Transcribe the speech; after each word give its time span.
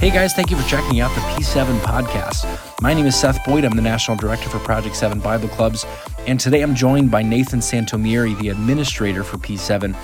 Hey 0.00 0.10
guys, 0.10 0.32
thank 0.32 0.52
you 0.52 0.56
for 0.56 0.68
checking 0.68 1.00
out 1.00 1.12
the 1.16 1.20
P7 1.22 1.80
podcast. 1.80 2.46
My 2.80 2.94
name 2.94 3.06
is 3.06 3.18
Seth 3.18 3.44
Boyd. 3.44 3.64
I'm 3.64 3.74
the 3.74 3.82
National 3.82 4.16
Director 4.16 4.48
for 4.48 4.60
Project 4.60 4.94
7 4.94 5.18
Bible 5.18 5.48
Clubs. 5.48 5.84
And 6.28 6.38
today 6.38 6.62
I'm 6.62 6.76
joined 6.76 7.10
by 7.10 7.20
Nathan 7.20 7.58
Santomieri, 7.58 8.38
the 8.38 8.50
administrator 8.50 9.24
for 9.24 9.38
P7. 9.38 9.96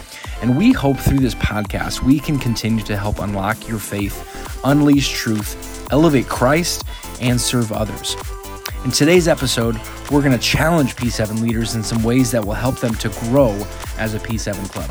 And 0.43 0.59
we 0.59 0.73
hope 0.73 0.99
through 0.99 1.21
this 1.21 1.37
podcast 1.37 2.03
we 2.03 2.19
can 2.19 2.41
continue 2.41 2.83
to 2.83 2.97
help 2.97 3.21
unlock 3.21 3.69
your 3.69 3.79
faith, 3.79 4.61
unleash 4.65 5.13
truth, 5.13 5.87
elevate 5.93 6.27
Christ, 6.27 6.83
and 7.21 7.41
serve 7.41 7.71
others. 7.71 8.17
In 8.85 8.91
today's 8.91 9.29
episode, 9.29 9.81
we're 10.11 10.23
going 10.23 10.33
to 10.33 10.39
challenge 10.39 10.97
P7 10.97 11.41
leaders 11.41 11.77
in 11.77 11.85
some 11.85 12.03
ways 12.03 12.33
that 12.33 12.45
will 12.45 12.55
help 12.55 12.81
them 12.81 12.97
to 12.97 13.11
grow 13.29 13.53
as 13.97 14.15
a 14.15 14.19
P7 14.19 14.69
club. 14.73 14.91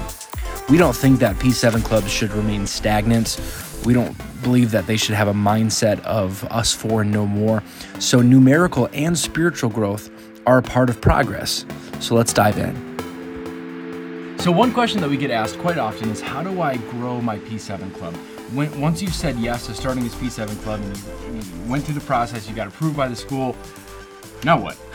We 0.70 0.78
don't 0.78 0.96
think 0.96 1.20
that 1.20 1.36
P7 1.36 1.84
clubs 1.84 2.10
should 2.10 2.32
remain 2.32 2.66
stagnant. 2.66 3.38
We 3.86 3.94
don't 3.94 4.16
believe 4.42 4.72
that 4.72 4.88
they 4.88 4.98
should 4.98 5.16
have 5.16 5.28
a 5.28 5.34
mindset 5.34 6.00
of 6.02 6.44
us 6.46 6.74
four 6.74 7.02
and 7.02 7.12
no 7.12 7.26
more. 7.26 7.62
So, 8.00 8.22
numerical 8.22 8.90
and 8.94 9.18
spiritual 9.18 9.70
growth 9.70 10.10
are 10.46 10.58
a 10.58 10.64
part 10.64 10.90
of 10.90 11.02
progress. 11.02 11.66
So, 12.00 12.16
let's 12.16 12.34
dive 12.34 12.58
in. 12.58 12.94
So, 14.40 14.52
one 14.52 14.74
question 14.74 15.02
that 15.02 15.10
we 15.10 15.18
get 15.18 15.32
asked 15.32 15.58
quite 15.60 15.78
often 15.78 16.10
is 16.10 16.22
how 16.22 16.44
do 16.44 16.62
I 16.62 16.78
grow 16.78 17.22
my 17.22 17.40
P7 17.40 17.94
club? 17.96 18.16
When, 18.54 18.80
once 18.80 19.02
you've 19.02 19.16
said 19.16 19.38
yes 19.38 19.66
to 19.68 19.74
starting 19.74 20.04
this 20.04 20.16
P7 20.16 20.62
club 20.64 20.80
and 20.82 20.98
you, 20.98 21.34
you 21.36 21.70
went 21.70 21.84
through 21.84 21.96
the 21.96 22.02
process, 22.02 22.48
you 22.48 22.56
got 22.56 22.68
approved 22.68 22.96
by 22.96 23.08
the 23.08 23.16
school, 23.16 23.56
now 24.44 24.60
what? 24.60 24.78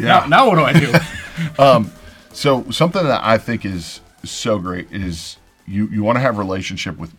Yeah. 0.00 0.06
now, 0.06 0.26
now 0.26 0.48
what 0.48 0.56
do 0.56 0.62
I 0.62 0.72
do? 0.72 0.92
Um, 1.58 1.92
so 2.32 2.68
something 2.70 3.04
that 3.04 3.22
I 3.22 3.36
think 3.38 3.64
is 3.66 4.00
so 4.24 4.58
great 4.58 4.90
is 4.90 5.36
you 5.66 5.86
you 5.88 6.02
want 6.02 6.16
to 6.16 6.20
have 6.20 6.36
a 6.36 6.38
relationship 6.38 6.96
with 6.96 7.12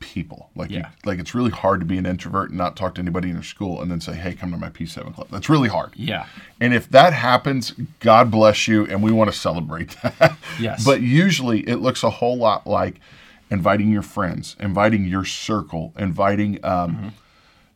people. 0.00 0.50
Like 0.54 0.70
you, 0.70 0.84
like 1.04 1.18
it's 1.18 1.34
really 1.34 1.50
hard 1.50 1.80
to 1.80 1.86
be 1.86 1.96
an 1.98 2.06
introvert 2.06 2.50
and 2.50 2.58
not 2.58 2.76
talk 2.76 2.94
to 2.96 3.00
anybody 3.00 3.28
in 3.28 3.34
your 3.34 3.42
school 3.42 3.80
and 3.80 3.90
then 3.90 4.00
say, 4.00 4.14
"Hey, 4.14 4.34
come 4.34 4.50
to 4.50 4.56
my 4.56 4.68
P7 4.70 5.14
club." 5.14 5.28
That's 5.30 5.48
really 5.48 5.68
hard. 5.68 5.92
yeah. 5.96 6.26
And 6.60 6.74
if 6.74 6.88
that 6.90 7.12
happens, 7.12 7.72
God 8.00 8.30
bless 8.30 8.68
you, 8.68 8.86
and 8.86 9.02
we 9.02 9.12
want 9.12 9.32
to 9.32 9.36
celebrate 9.38 9.96
that. 10.02 10.36
Yes. 10.60 10.84
But 10.84 11.00
usually 11.02 11.60
it 11.68 11.76
looks 11.76 12.02
a 12.02 12.10
whole 12.10 12.36
lot 12.36 12.66
like 12.66 13.00
inviting 13.50 13.90
your 13.90 14.02
friends, 14.02 14.56
inviting 14.60 15.04
your 15.04 15.24
circle, 15.24 15.92
inviting, 15.98 16.64
um, 16.64 17.12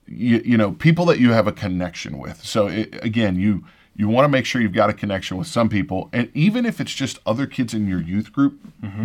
you, 0.06 0.40
you 0.44 0.56
know, 0.56 0.72
people 0.72 1.04
that 1.06 1.18
you 1.20 1.32
have 1.32 1.46
a 1.46 1.52
connection 1.52 2.18
with. 2.18 2.42
So 2.44 2.66
it, 2.68 3.02
again, 3.04 3.36
you 3.36 3.64
you 3.96 4.08
want 4.08 4.24
to 4.24 4.28
make 4.28 4.44
sure 4.46 4.60
you've 4.60 4.72
got 4.72 4.90
a 4.90 4.94
connection 4.94 5.36
with 5.36 5.46
some 5.48 5.68
people, 5.68 6.08
and 6.12 6.30
even 6.34 6.64
if 6.64 6.80
it's 6.80 6.94
just 6.94 7.18
other 7.26 7.46
kids 7.46 7.74
in 7.74 7.88
your 7.88 8.00
youth 8.00 8.32
group 8.32 8.58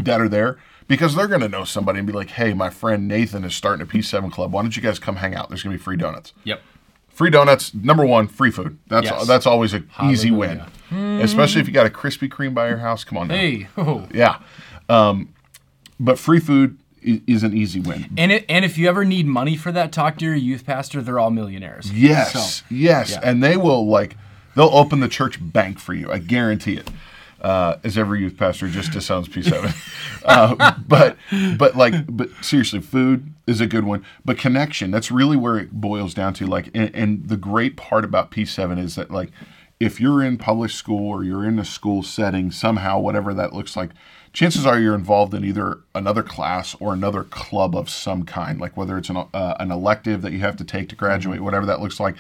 that 0.04 0.22
are 0.22 0.30
there. 0.30 0.58
Because 0.88 1.16
they're 1.16 1.28
going 1.28 1.42
to 1.42 1.50
know 1.50 1.64
somebody 1.64 2.00
and 2.00 2.08
be 2.08 2.14
like, 2.14 2.32
"Hey, 2.32 2.54
my 2.54 2.70
friend 2.70 3.08
Nathan 3.08 3.44
is 3.44 3.56
starting 3.56 3.82
a 3.82 3.86
P7 3.90 4.32
club. 4.32 4.52
Why 4.52 4.62
don't 4.62 4.76
you 4.76 4.82
guys 4.82 5.00
come 5.00 5.18
hang 5.18 5.34
out? 5.36 5.50
There's 5.50 5.64
going 5.64 5.74
to 5.74 5.80
be 5.80 5.84
free 5.84 5.98
donuts." 5.98 6.34
Yep. 6.44 6.62
Free 7.10 7.30
donuts, 7.30 7.74
number 7.76 8.04
one, 8.06 8.28
free 8.28 8.50
food. 8.50 8.80
That's 8.88 9.06
Yes. 9.06 9.28
that's 9.28 9.46
always 9.46 9.74
an 9.74 9.88
easy 10.06 10.32
win, 10.32 10.64
Hallelujah. 10.90 11.24
especially 11.24 11.62
if 11.62 11.68
you 11.68 11.74
got 11.74 11.86
a 11.86 11.90
Krispy 11.92 12.28
Kreme 12.28 12.56
by 12.56 12.68
your 12.68 12.80
house. 12.80 13.04
Come 13.04 13.20
on, 13.20 13.28
now. 13.28 13.36
Hey. 13.36 13.68
Oh. 13.78 14.08
yeah. 14.12 14.40
Um, 14.90 15.30
but 16.00 16.18
free 16.18 16.40
food 16.40 16.78
is 17.04 17.44
an 17.44 17.56
easy 17.56 17.80
win. 17.80 18.10
And 18.18 18.32
it, 18.32 18.46
and 18.50 18.66
if 18.66 18.78
you 18.80 18.88
ever 18.90 19.06
need 19.06 19.28
money 19.28 19.56
for 19.58 19.72
that, 19.74 19.92
talk 19.92 20.18
to 20.20 20.26
your 20.26 20.34
youth 20.36 20.66
pastor. 20.66 21.02
They're 21.04 21.20
all 21.20 21.30
millionaires. 21.32 21.92
Yes, 21.94 22.34
So, 22.62 22.66
yes, 22.72 23.16
and 23.22 23.44
they 23.44 23.58
will 23.58 23.86
like 23.88 24.16
they'll 24.56 24.70
open 24.74 25.00
the 25.00 25.08
church 25.08 25.38
bank 25.40 25.80
for 25.80 25.94
you. 25.94 26.12
I 26.12 26.18
guarantee 26.18 26.78
it. 26.78 26.90
Uh, 27.44 27.78
as 27.84 27.98
every 27.98 28.22
youth 28.22 28.38
pastor 28.38 28.70
just 28.70 28.94
disowns 28.94 29.28
P7, 29.30 29.76
uh, 30.24 30.76
but 30.88 31.18
but 31.58 31.76
like 31.76 31.94
but 32.08 32.30
seriously, 32.42 32.80
food 32.80 33.34
is 33.46 33.60
a 33.60 33.68
good 33.68 33.84
one. 33.84 34.06
But 34.24 34.38
connection, 34.38 34.92
that's 34.92 35.12
really 35.12 35.36
where 35.36 35.58
it 35.58 35.74
boils 35.74 36.14
down 36.14 36.34
to. 36.36 36.48
Like, 36.48 36.70
and, 36.74 36.94
and 36.96 37.28
the 37.28 37.36
great 37.36 37.76
part 37.76 38.06
about 38.06 38.32
P7 38.32 38.80
is 38.80 38.96
that 38.96 39.12
like 39.12 39.30
if 39.80 40.00
you're 40.00 40.24
in 40.24 40.38
public 40.38 40.72
school 40.72 41.10
or 41.10 41.24
you're 41.24 41.46
in 41.46 41.60
a 41.60 41.66
school 41.66 42.04
setting 42.04 42.52
somehow, 42.52 43.00
whatever 43.00 43.34
that 43.34 43.54
looks 43.54 43.76
like, 43.76 43.90
chances 44.32 44.66
are 44.66 44.80
you're 44.80 44.96
involved 44.96 45.34
in 45.34 45.44
either 45.44 45.80
another 45.94 46.24
class 46.24 46.76
or 46.80 46.94
another 46.94 47.24
club 47.24 47.76
of 47.76 47.90
some 47.90 48.24
kind, 48.24 48.60
like 48.62 48.78
whether 48.78 48.98
it's 48.98 49.10
an, 49.10 49.18
uh, 49.18 49.56
an 49.60 49.72
elective 49.72 50.22
that 50.22 50.32
you 50.32 50.40
have 50.40 50.56
to 50.58 50.64
take 50.64 50.90
to 50.90 50.96
graduate, 50.96 51.42
whatever 51.42 51.66
that 51.66 51.82
looks 51.82 52.00
like. 52.00 52.16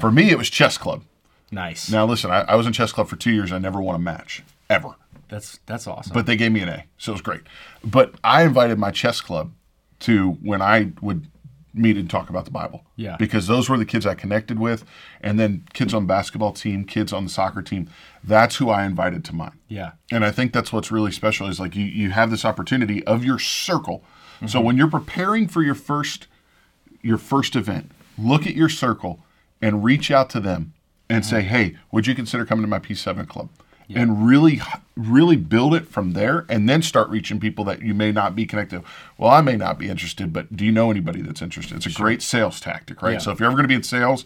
For 0.00 0.10
me, 0.10 0.30
it 0.30 0.38
was 0.38 0.50
chess 0.50 0.76
club. 0.76 1.02
Nice. 1.50 1.90
Now, 1.90 2.04
listen, 2.06 2.30
I, 2.30 2.40
I 2.42 2.54
was 2.54 2.66
in 2.66 2.72
chess 2.72 2.92
club 2.92 3.08
for 3.08 3.16
two 3.16 3.30
years. 3.30 3.52
I 3.52 3.58
never 3.58 3.80
won 3.80 3.94
a 3.94 4.00
match, 4.00 4.42
ever. 4.70 4.90
That's 5.28 5.58
that's 5.66 5.86
awesome. 5.86 6.12
But 6.14 6.26
they 6.26 6.36
gave 6.36 6.52
me 6.52 6.60
an 6.60 6.68
A, 6.68 6.84
so 6.98 7.12
it 7.12 7.14
was 7.14 7.20
great. 7.22 7.42
But 7.84 8.14
I 8.22 8.42
invited 8.44 8.78
my 8.78 8.90
chess 8.90 9.20
club 9.20 9.52
to 10.00 10.32
when 10.42 10.62
I 10.62 10.92
would 11.00 11.26
meet 11.74 11.96
and 11.98 12.08
talk 12.08 12.30
about 12.30 12.46
the 12.46 12.50
Bible. 12.50 12.84
Yeah. 12.96 13.16
Because 13.18 13.48
those 13.48 13.68
were 13.68 13.76
the 13.76 13.84
kids 13.84 14.06
I 14.06 14.14
connected 14.14 14.58
with. 14.58 14.82
And 15.20 15.38
then 15.38 15.64
kids 15.74 15.92
on 15.92 16.04
the 16.04 16.06
basketball 16.06 16.52
team, 16.52 16.84
kids 16.86 17.12
on 17.12 17.24
the 17.24 17.28
soccer 17.30 17.60
team. 17.60 17.90
That's 18.24 18.56
who 18.56 18.70
I 18.70 18.84
invited 18.86 19.26
to 19.26 19.34
mine. 19.34 19.58
yeah. 19.68 19.92
And 20.10 20.24
I 20.24 20.30
think 20.30 20.54
that's 20.54 20.72
what's 20.72 20.90
really 20.90 21.12
special 21.12 21.48
is 21.48 21.60
like 21.60 21.76
you, 21.76 21.84
you 21.84 22.12
have 22.12 22.30
this 22.30 22.46
opportunity 22.46 23.04
of 23.04 23.24
your 23.24 23.38
circle. 23.38 24.02
So 24.46 24.46
Mm-hmm. 24.58 24.66
when 24.66 24.76
you're 24.78 24.90
preparing 24.90 25.48
for 25.48 25.62
your 25.62 25.74
first 25.74 26.28
your 27.02 27.18
first 27.18 27.54
event, 27.56 27.90
look 28.18 28.46
at 28.46 28.54
your 28.54 28.68
circle 28.70 29.20
and 29.60 29.84
reach 29.84 30.10
out 30.10 30.30
to 30.30 30.40
them 30.40 30.72
and 31.10 31.24
say, 31.26 31.40
Mm-hmm. 31.40 31.48
"Hey, 31.48 31.76
would 31.92 32.06
you 32.06 32.14
consider 32.14 32.44
coming 32.46 32.62
to 32.62 32.68
my 32.68 32.78
P7 32.78 33.28
club?" 33.28 33.48
And 33.94 34.26
really 34.26 34.60
really 34.96 35.36
build 35.36 35.74
it 35.74 35.86
from 35.86 36.12
there 36.14 36.46
and 36.48 36.66
then 36.68 36.80
start 36.80 37.08
reaching 37.10 37.38
people 37.38 37.64
that 37.66 37.82
you 37.82 37.92
may 37.92 38.10
not 38.10 38.34
be 38.34 38.46
connected. 38.46 38.82
Well, 39.18 39.30
I 39.30 39.42
may 39.42 39.56
not 39.56 39.78
be 39.78 39.90
interested, 39.90 40.32
but 40.32 40.56
do 40.56 40.64
you 40.64 40.72
know 40.72 40.90
anybody 40.90 41.20
that's 41.20 41.42
interested? 41.42 41.76
It's 41.76 41.86
a 41.86 41.90
great 41.90 42.22
sales 42.22 42.60
tactic, 42.60 43.02
right? 43.02 43.12
Yeah. 43.12 43.18
So 43.18 43.30
if 43.30 43.38
you're 43.38 43.46
ever 43.46 43.56
going 43.56 43.64
to 43.64 43.68
be 43.68 43.74
in 43.74 43.82
sales, 43.82 44.24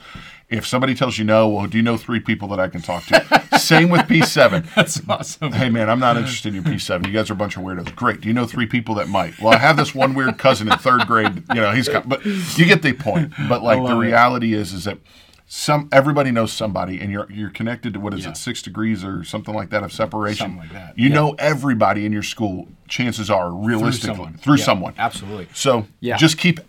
if 0.49 0.65
somebody 0.65 0.94
tells 0.94 1.19
you 1.19 1.25
no, 1.25 1.49
well, 1.49 1.66
do 1.66 1.76
you 1.76 1.82
know 1.82 1.97
three 1.97 2.20
people 2.20 2.47
that 2.49 2.60
I 2.60 2.69
can 2.69 2.82
talk 2.82 3.04
to? 3.06 3.43
Same 3.59 3.88
with 3.88 4.03
P7 4.03 4.72
That's 4.75 5.00
awesome. 5.09 5.53
hey 5.53 5.70
man, 5.70 5.91
I'm 5.91 6.00
not 6.00 6.16
interested 6.16 6.54
in 6.54 6.62
your 6.62 6.72
P7. 6.72 7.06
You 7.06 7.12
guys 7.12 7.31
are 7.31 7.32
a 7.32 7.37
bunch 7.37 7.56
of 7.56 7.65
weirdos. 7.65 7.94
Great. 7.97 8.20
Do 8.20 8.28
you 8.28 8.34
know 8.34 8.47
three 8.47 8.66
people 8.66 8.94
that 8.94 9.09
might? 9.09 9.41
Well, 9.41 9.53
I 9.53 9.59
have 9.59 9.76
this 9.76 9.93
one 9.93 10.15
weird 10.15 10.38
cousin 10.38 10.70
in 10.70 10.78
third 10.78 11.06
grade. 11.09 11.43
You 11.53 11.60
know, 11.60 11.72
he's 11.72 11.88
got, 11.88 12.09
but 12.09 12.25
you 12.25 12.65
get 12.65 12.82
the 12.82 12.93
point. 12.93 13.32
But 13.49 13.62
like 13.62 13.84
the 13.84 13.97
reality 13.97 14.54
is, 14.54 14.72
is 14.72 14.84
that 14.84 14.99
some 15.53 15.88
everybody 15.91 16.31
knows 16.31 16.53
somebody, 16.53 17.00
and 17.00 17.11
you're 17.11 17.28
you're 17.28 17.50
connected 17.50 17.93
to 17.94 17.99
what 18.00 18.15
is 18.15 18.22
Yeah. 18.25 18.31
it, 18.31 18.37
six 18.37 18.62
degrees 18.62 19.03
or 19.05 19.25
something 19.25 19.53
like 19.53 19.71
that 19.71 19.83
of 19.83 19.93
separation. 19.93 20.44
Something 20.44 20.59
like 20.61 20.72
that. 20.72 20.97
You 20.97 21.09
Yeah. 21.09 21.15
know 21.16 21.34
everybody 21.41 22.06
in 22.06 22.12
your 22.12 22.22
school. 22.22 22.69
Chances 22.87 23.28
are, 23.31 23.53
realistically, 23.53 24.31
through 24.38 24.59
someone. 24.59 24.94
Yeah, 24.97 25.06
Absolutely. 25.06 25.49
So 25.53 25.87
Yeah. 25.99 26.16
just 26.19 26.38
keep 26.38 26.61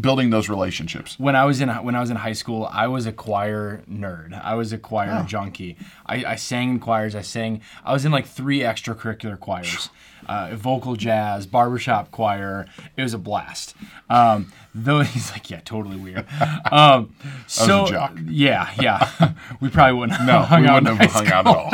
building 0.00 0.30
those 0.30 0.48
relationships. 0.48 1.18
When 1.18 1.36
I 1.36 1.44
was 1.44 1.60
in 1.60 1.68
when 1.68 1.94
I 1.94 2.00
was 2.00 2.08
in 2.08 2.16
high 2.16 2.32
school, 2.32 2.66
I 2.72 2.86
was 2.86 3.04
a 3.04 3.12
choir 3.12 3.82
nerd. 3.90 4.32
I 4.42 4.54
was 4.54 4.72
a 4.72 4.78
choir 4.78 5.18
Oh. 5.22 5.26
junkie. 5.26 5.76
I, 6.06 6.24
I 6.24 6.36
sang 6.36 6.70
in 6.70 6.78
choirs. 6.80 7.14
I 7.14 7.20
sang. 7.22 7.60
I 7.84 7.92
was 7.92 8.06
in 8.06 8.12
like 8.12 8.26
three 8.26 8.60
extracurricular 8.60 9.38
choirs, 9.38 9.90
uh, 10.30 10.54
vocal 10.54 10.94
jazz, 10.94 11.46
barbershop 11.46 12.10
choir. 12.12 12.66
It 12.96 13.02
was 13.02 13.14
a 13.14 13.18
blast. 13.18 13.74
Um, 14.08 14.52
though 14.74 15.00
he's 15.12 15.30
like, 15.32 15.50
yeah, 15.50 15.60
totally 15.64 15.96
weird. 15.96 16.24
Um, 16.70 17.14
so 17.48 17.86
yeah, 18.26 18.70
yeah, 18.80 19.32
we 19.60 19.68
probably 19.70 19.98
wouldn't. 19.98 20.18
have 20.18 20.26
No, 20.26 20.38
hung 20.42 20.62
we 20.62 20.68
out 20.68 20.82
wouldn't 20.84 21.00
have 21.00 21.10
hung 21.10 21.26
out 21.28 21.46
at 21.46 21.56
all. 21.56 21.70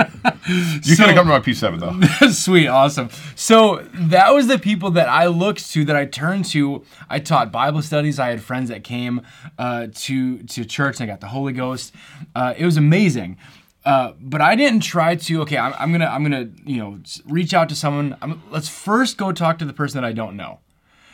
You 0.48 0.80
So- 0.94 1.04
could 1.04 1.14
have 1.14 1.16
come 1.16 1.26
to 1.26 1.32
my 1.32 1.40
P7 1.40 1.80
though. 2.20 2.28
Sweet, 2.30 2.68
awesome. 2.68 3.10
So 3.34 3.86
that 3.92 4.32
was 4.32 4.46
the 4.46 4.58
people 4.58 4.90
that 4.92 5.08
I 5.08 5.26
looked 5.26 5.70
to, 5.72 5.84
that 5.84 5.96
I 5.96 6.06
turned 6.06 6.46
to. 6.46 6.84
I 7.10 7.18
taught 7.18 7.52
Bible 7.52 7.82
studies. 7.82 8.18
I 8.18 8.28
had 8.30 8.40
friends 8.42 8.70
that 8.70 8.82
came 8.84 9.20
uh, 9.58 9.88
to 9.92 10.38
to 10.42 10.64
church. 10.64 11.00
and 11.00 11.08
I 11.10 11.12
got 11.12 11.20
the 11.20 11.28
Holy 11.28 11.52
Ghost. 11.52 11.94
Uh, 12.34 12.54
it 12.56 12.64
was 12.64 12.76
amazing. 12.78 13.36
Uh, 13.86 14.12
but 14.20 14.40
I 14.40 14.56
didn't 14.56 14.80
try 14.80 15.14
to. 15.14 15.42
Okay, 15.42 15.56
I'm, 15.56 15.72
I'm 15.78 15.92
gonna 15.92 16.06
I'm 16.06 16.22
gonna 16.24 16.48
you 16.64 16.78
know 16.78 16.98
reach 17.24 17.54
out 17.54 17.68
to 17.68 17.76
someone. 17.76 18.16
I'm, 18.20 18.42
let's 18.50 18.68
first 18.68 19.16
go 19.16 19.30
talk 19.30 19.58
to 19.60 19.64
the 19.64 19.72
person 19.72 20.00
that 20.02 20.06
I 20.06 20.12
don't 20.12 20.36
know. 20.36 20.58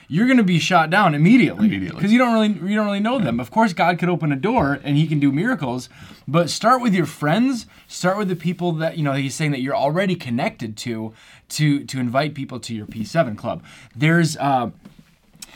You're 0.08 0.26
gonna 0.26 0.42
be 0.42 0.58
shot 0.58 0.88
down 0.90 1.14
immediately 1.14 1.66
Immediately. 1.68 1.96
because 1.98 2.12
you 2.12 2.18
don't 2.18 2.32
really 2.32 2.48
you 2.70 2.74
don't 2.74 2.86
really 2.86 3.00
know 3.00 3.18
them. 3.18 3.38
Of 3.40 3.50
course, 3.50 3.74
God 3.74 3.98
could 3.98 4.08
open 4.08 4.32
a 4.32 4.36
door 4.36 4.80
and 4.82 4.96
He 4.96 5.06
can 5.06 5.20
do 5.20 5.30
miracles, 5.30 5.90
but 6.26 6.48
start 6.48 6.80
with 6.80 6.94
your 6.94 7.06
friends. 7.06 7.66
Start 7.88 8.16
with 8.16 8.28
the 8.28 8.36
people 8.36 8.72
that 8.72 8.96
you 8.96 9.04
know. 9.04 9.12
He's 9.12 9.34
saying 9.34 9.50
that 9.50 9.60
you're 9.60 9.76
already 9.76 10.16
connected 10.16 10.76
to 10.78 11.12
to 11.50 11.84
to 11.84 12.00
invite 12.00 12.34
people 12.34 12.58
to 12.60 12.74
your 12.74 12.86
P7 12.86 13.36
club. 13.36 13.62
There's 13.94 14.36
uh, 14.38 14.70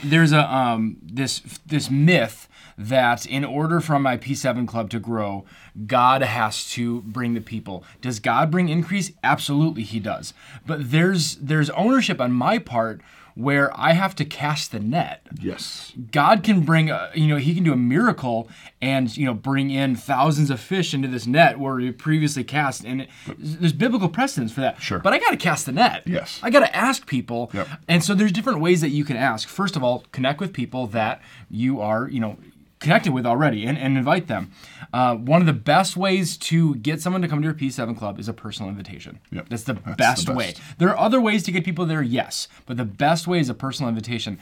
there's 0.04 0.32
a 0.32 0.54
um, 0.54 0.98
this 1.02 1.40
this 1.66 1.90
myth 1.90 2.48
that 2.78 3.25
in 3.25 3.44
order 3.44 3.81
for 3.81 3.98
my 3.98 4.19
P7 4.19 4.69
club 4.69 4.90
to 4.90 4.98
grow, 4.98 5.44
God 5.87 6.22
has 6.22 6.69
to 6.72 7.00
bring 7.02 7.34
the 7.34 7.40
people. 7.40 7.84
Does 8.00 8.20
God 8.20 8.50
bring 8.50 8.69
increase? 8.69 9.12
Absolutely, 9.25 9.82
He 9.82 10.00
does. 10.00 10.34
But 10.66 10.90
there's 10.90 11.37
there's 11.37 11.70
ownership 11.70 12.20
on 12.20 12.32
my 12.32 12.58
part 12.58 13.00
where 13.36 13.70
I 13.78 13.92
have 13.92 14.16
to 14.16 14.24
cast 14.24 14.72
the 14.72 14.80
net. 14.80 15.24
Yes. 15.38 15.92
God 16.10 16.42
can 16.42 16.62
bring, 16.62 16.90
a, 16.90 17.10
you 17.14 17.26
know, 17.28 17.36
He 17.36 17.54
can 17.54 17.62
do 17.64 17.72
a 17.72 17.76
miracle 17.76 18.48
and 18.80 19.14
you 19.16 19.24
know 19.26 19.34
bring 19.34 19.70
in 19.70 19.94
thousands 19.94 20.48
of 20.50 20.58
fish 20.58 20.92
into 20.94 21.06
this 21.06 21.26
net 21.26 21.58
where 21.58 21.74
we 21.74 21.92
previously 21.92 22.42
cast, 22.44 22.82
and 22.84 23.02
it, 23.02 23.08
there's 23.38 23.72
biblical 23.74 24.08
precedence 24.08 24.52
for 24.52 24.62
that. 24.62 24.80
Sure. 24.80 24.98
But 24.98 25.12
I 25.12 25.18
got 25.18 25.30
to 25.30 25.36
cast 25.36 25.66
the 25.66 25.72
net. 25.72 26.02
Yes. 26.06 26.40
I 26.42 26.48
got 26.50 26.60
to 26.60 26.74
ask 26.74 27.06
people, 27.06 27.50
Yep. 27.52 27.68
and 27.88 28.02
so 28.02 28.14
there's 28.14 28.32
different 28.32 28.60
ways 28.60 28.80
that 28.80 28.90
you 28.90 29.04
can 29.04 29.16
ask. 29.16 29.48
First 29.48 29.76
of 29.76 29.84
all, 29.84 30.04
connect 30.12 30.40
with 30.40 30.52
people 30.54 30.86
that 30.88 31.20
you 31.50 31.80
are, 31.80 32.08
you 32.08 32.20
know, 32.20 32.38
connected 32.78 33.12
with 33.12 33.26
already, 33.26 33.64
and, 33.64 33.78
and 33.78 33.96
invite 33.96 34.26
them. 34.26 34.52
Uh, 34.93 35.17
one 35.17 35.40
of 35.40 35.46
the 35.46 35.52
best 35.52 35.96
ways 35.96 36.37
to 36.37 36.75
get 36.76 37.00
someone 37.00 37.23
to 37.23 37.28
come 37.28 37.40
to 37.40 37.44
your 37.44 37.55
P7 37.55 37.96
club 37.96 38.19
is 38.19 38.28
a 38.28 38.32
personal 38.32 38.70
invitation. 38.70 39.19
Yep. 39.31 39.49
That's 39.49 39.64
the 39.64 39.75
That's 39.75 39.96
best 39.96 40.26
the 40.26 40.34
way. 40.34 40.55
There 40.78 40.88
are 40.90 40.99
other 40.99 41.20
ways 41.20 41.43
to 41.44 41.52
get 41.52 41.64
people 41.64 41.87
there, 41.87 42.02
yes, 42.02 42.49
but 42.67 42.76
the 42.76 42.84
best 42.84 43.26
way 43.26 43.40
is 43.40 43.49
a 43.49 43.55
personal 43.55 43.88
invitation. 43.88 44.38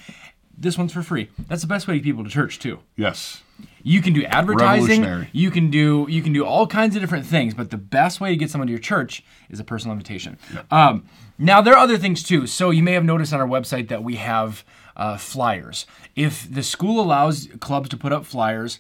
This 0.57 0.79
one's 0.79 0.93
for 0.93 1.03
free. 1.03 1.31
That's 1.49 1.63
the 1.63 1.69
best 1.69 1.89
way 1.89 1.95
to 1.95 2.01
get 2.01 2.05
people 2.05 2.25
to 2.25 2.31
church 2.31 2.59
too. 2.59 2.79
Yes. 2.97 3.43
You 3.83 4.01
can 4.01 4.13
do 4.13 4.25
advertising. 4.25 5.27
You 5.33 5.51
can 5.51 5.71
do 5.71 6.07
you 6.09 6.23
can 6.23 6.33
do 6.33 6.45
all 6.45 6.67
kinds 6.67 6.97
of 6.97 7.03
different 7.03 7.27
things, 7.27 7.55
but 7.55 7.71
the 7.71 7.77
best 7.77 8.21
way 8.21 8.31
to 8.31 8.37
get 8.37 8.51
someone 8.51 8.67
to 8.67 8.73
your 8.73 8.81
church 8.81 9.23
is 9.51 9.61
a 9.61 9.65
personal 9.65 9.93
invitation. 9.93 10.39
Um, 10.71 11.07
now 11.39 11.61
there 11.61 11.75
are 11.75 11.79
other 11.79 11.99
things 11.99 12.23
too. 12.23 12.47
So 12.47 12.71
you 12.71 12.83
may 12.83 12.93
have 12.93 13.05
noticed 13.05 13.33
on 13.33 13.41
our 13.41 13.47
website 13.47 13.89
that 13.89 14.03
we 14.03 14.17
have 14.17 14.65
uh, 14.97 15.17
flyers. 15.17 15.87
If 16.17 16.53
the 16.53 16.63
school 16.63 17.01
allows 17.01 17.49
clubs 17.61 17.89
to 17.91 17.97
put 17.97 18.13
up 18.13 18.25
flyers, 18.25 18.79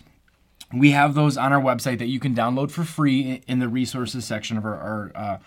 we 0.73 0.91
have 0.91 1.15
those 1.15 1.37
on 1.37 1.53
our 1.53 1.61
website 1.61 1.99
that 1.99 2.07
you 2.07 2.19
can 2.19 2.35
download 2.35 2.71
for 2.71 2.85
free 2.85 3.43
in 3.47 3.59
the 3.59 3.69
resources 3.69 4.25
section 4.25 4.57
of 4.57 4.65
our, 4.65 4.77
our 4.77 5.13
uh, 5.15 5.39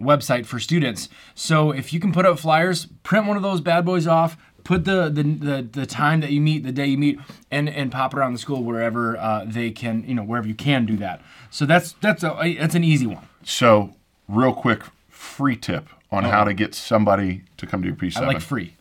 website 0.00 0.46
for 0.46 0.58
students. 0.58 1.08
So 1.34 1.70
if 1.70 1.92
you 1.92 2.00
can 2.00 2.12
put 2.12 2.26
up 2.26 2.38
flyers, 2.38 2.86
print 3.02 3.26
one 3.26 3.36
of 3.36 3.42
those 3.42 3.60
bad 3.60 3.84
boys 3.84 4.06
off, 4.06 4.36
put 4.64 4.84
the 4.84 5.08
the, 5.08 5.22
the, 5.22 5.68
the 5.70 5.86
time 5.86 6.20
that 6.20 6.30
you 6.30 6.40
meet, 6.40 6.64
the 6.64 6.72
day 6.72 6.86
you 6.86 6.98
meet, 6.98 7.18
and 7.50 7.68
and 7.68 7.92
pop 7.92 8.14
it 8.14 8.18
around 8.18 8.32
the 8.32 8.38
school 8.38 8.62
wherever 8.62 9.16
uh, 9.16 9.44
they 9.46 9.70
can, 9.70 10.04
you 10.06 10.14
know, 10.14 10.22
wherever 10.22 10.48
you 10.48 10.54
can 10.54 10.86
do 10.86 10.96
that. 10.96 11.22
So 11.50 11.66
that's 11.66 11.92
that's 12.00 12.24
a 12.24 12.56
that's 12.58 12.74
an 12.74 12.84
easy 12.84 13.06
one. 13.06 13.26
So, 13.44 13.94
real 14.28 14.54
quick, 14.54 14.82
free 15.08 15.56
tip 15.56 15.88
on 16.10 16.24
how 16.24 16.44
to 16.44 16.54
get 16.54 16.74
somebody 16.74 17.42
to 17.56 17.66
come 17.66 17.82
to 17.82 17.88
your 17.88 17.96
P7. 17.96 18.16
I 18.18 18.26
like 18.26 18.40
free. 18.40 18.74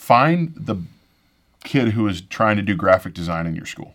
Find 0.00 0.54
the 0.56 0.76
kid 1.62 1.88
who 1.88 2.08
is 2.08 2.22
trying 2.22 2.56
to 2.56 2.62
do 2.62 2.74
graphic 2.74 3.12
design 3.12 3.46
in 3.46 3.54
your 3.54 3.66
school. 3.66 3.94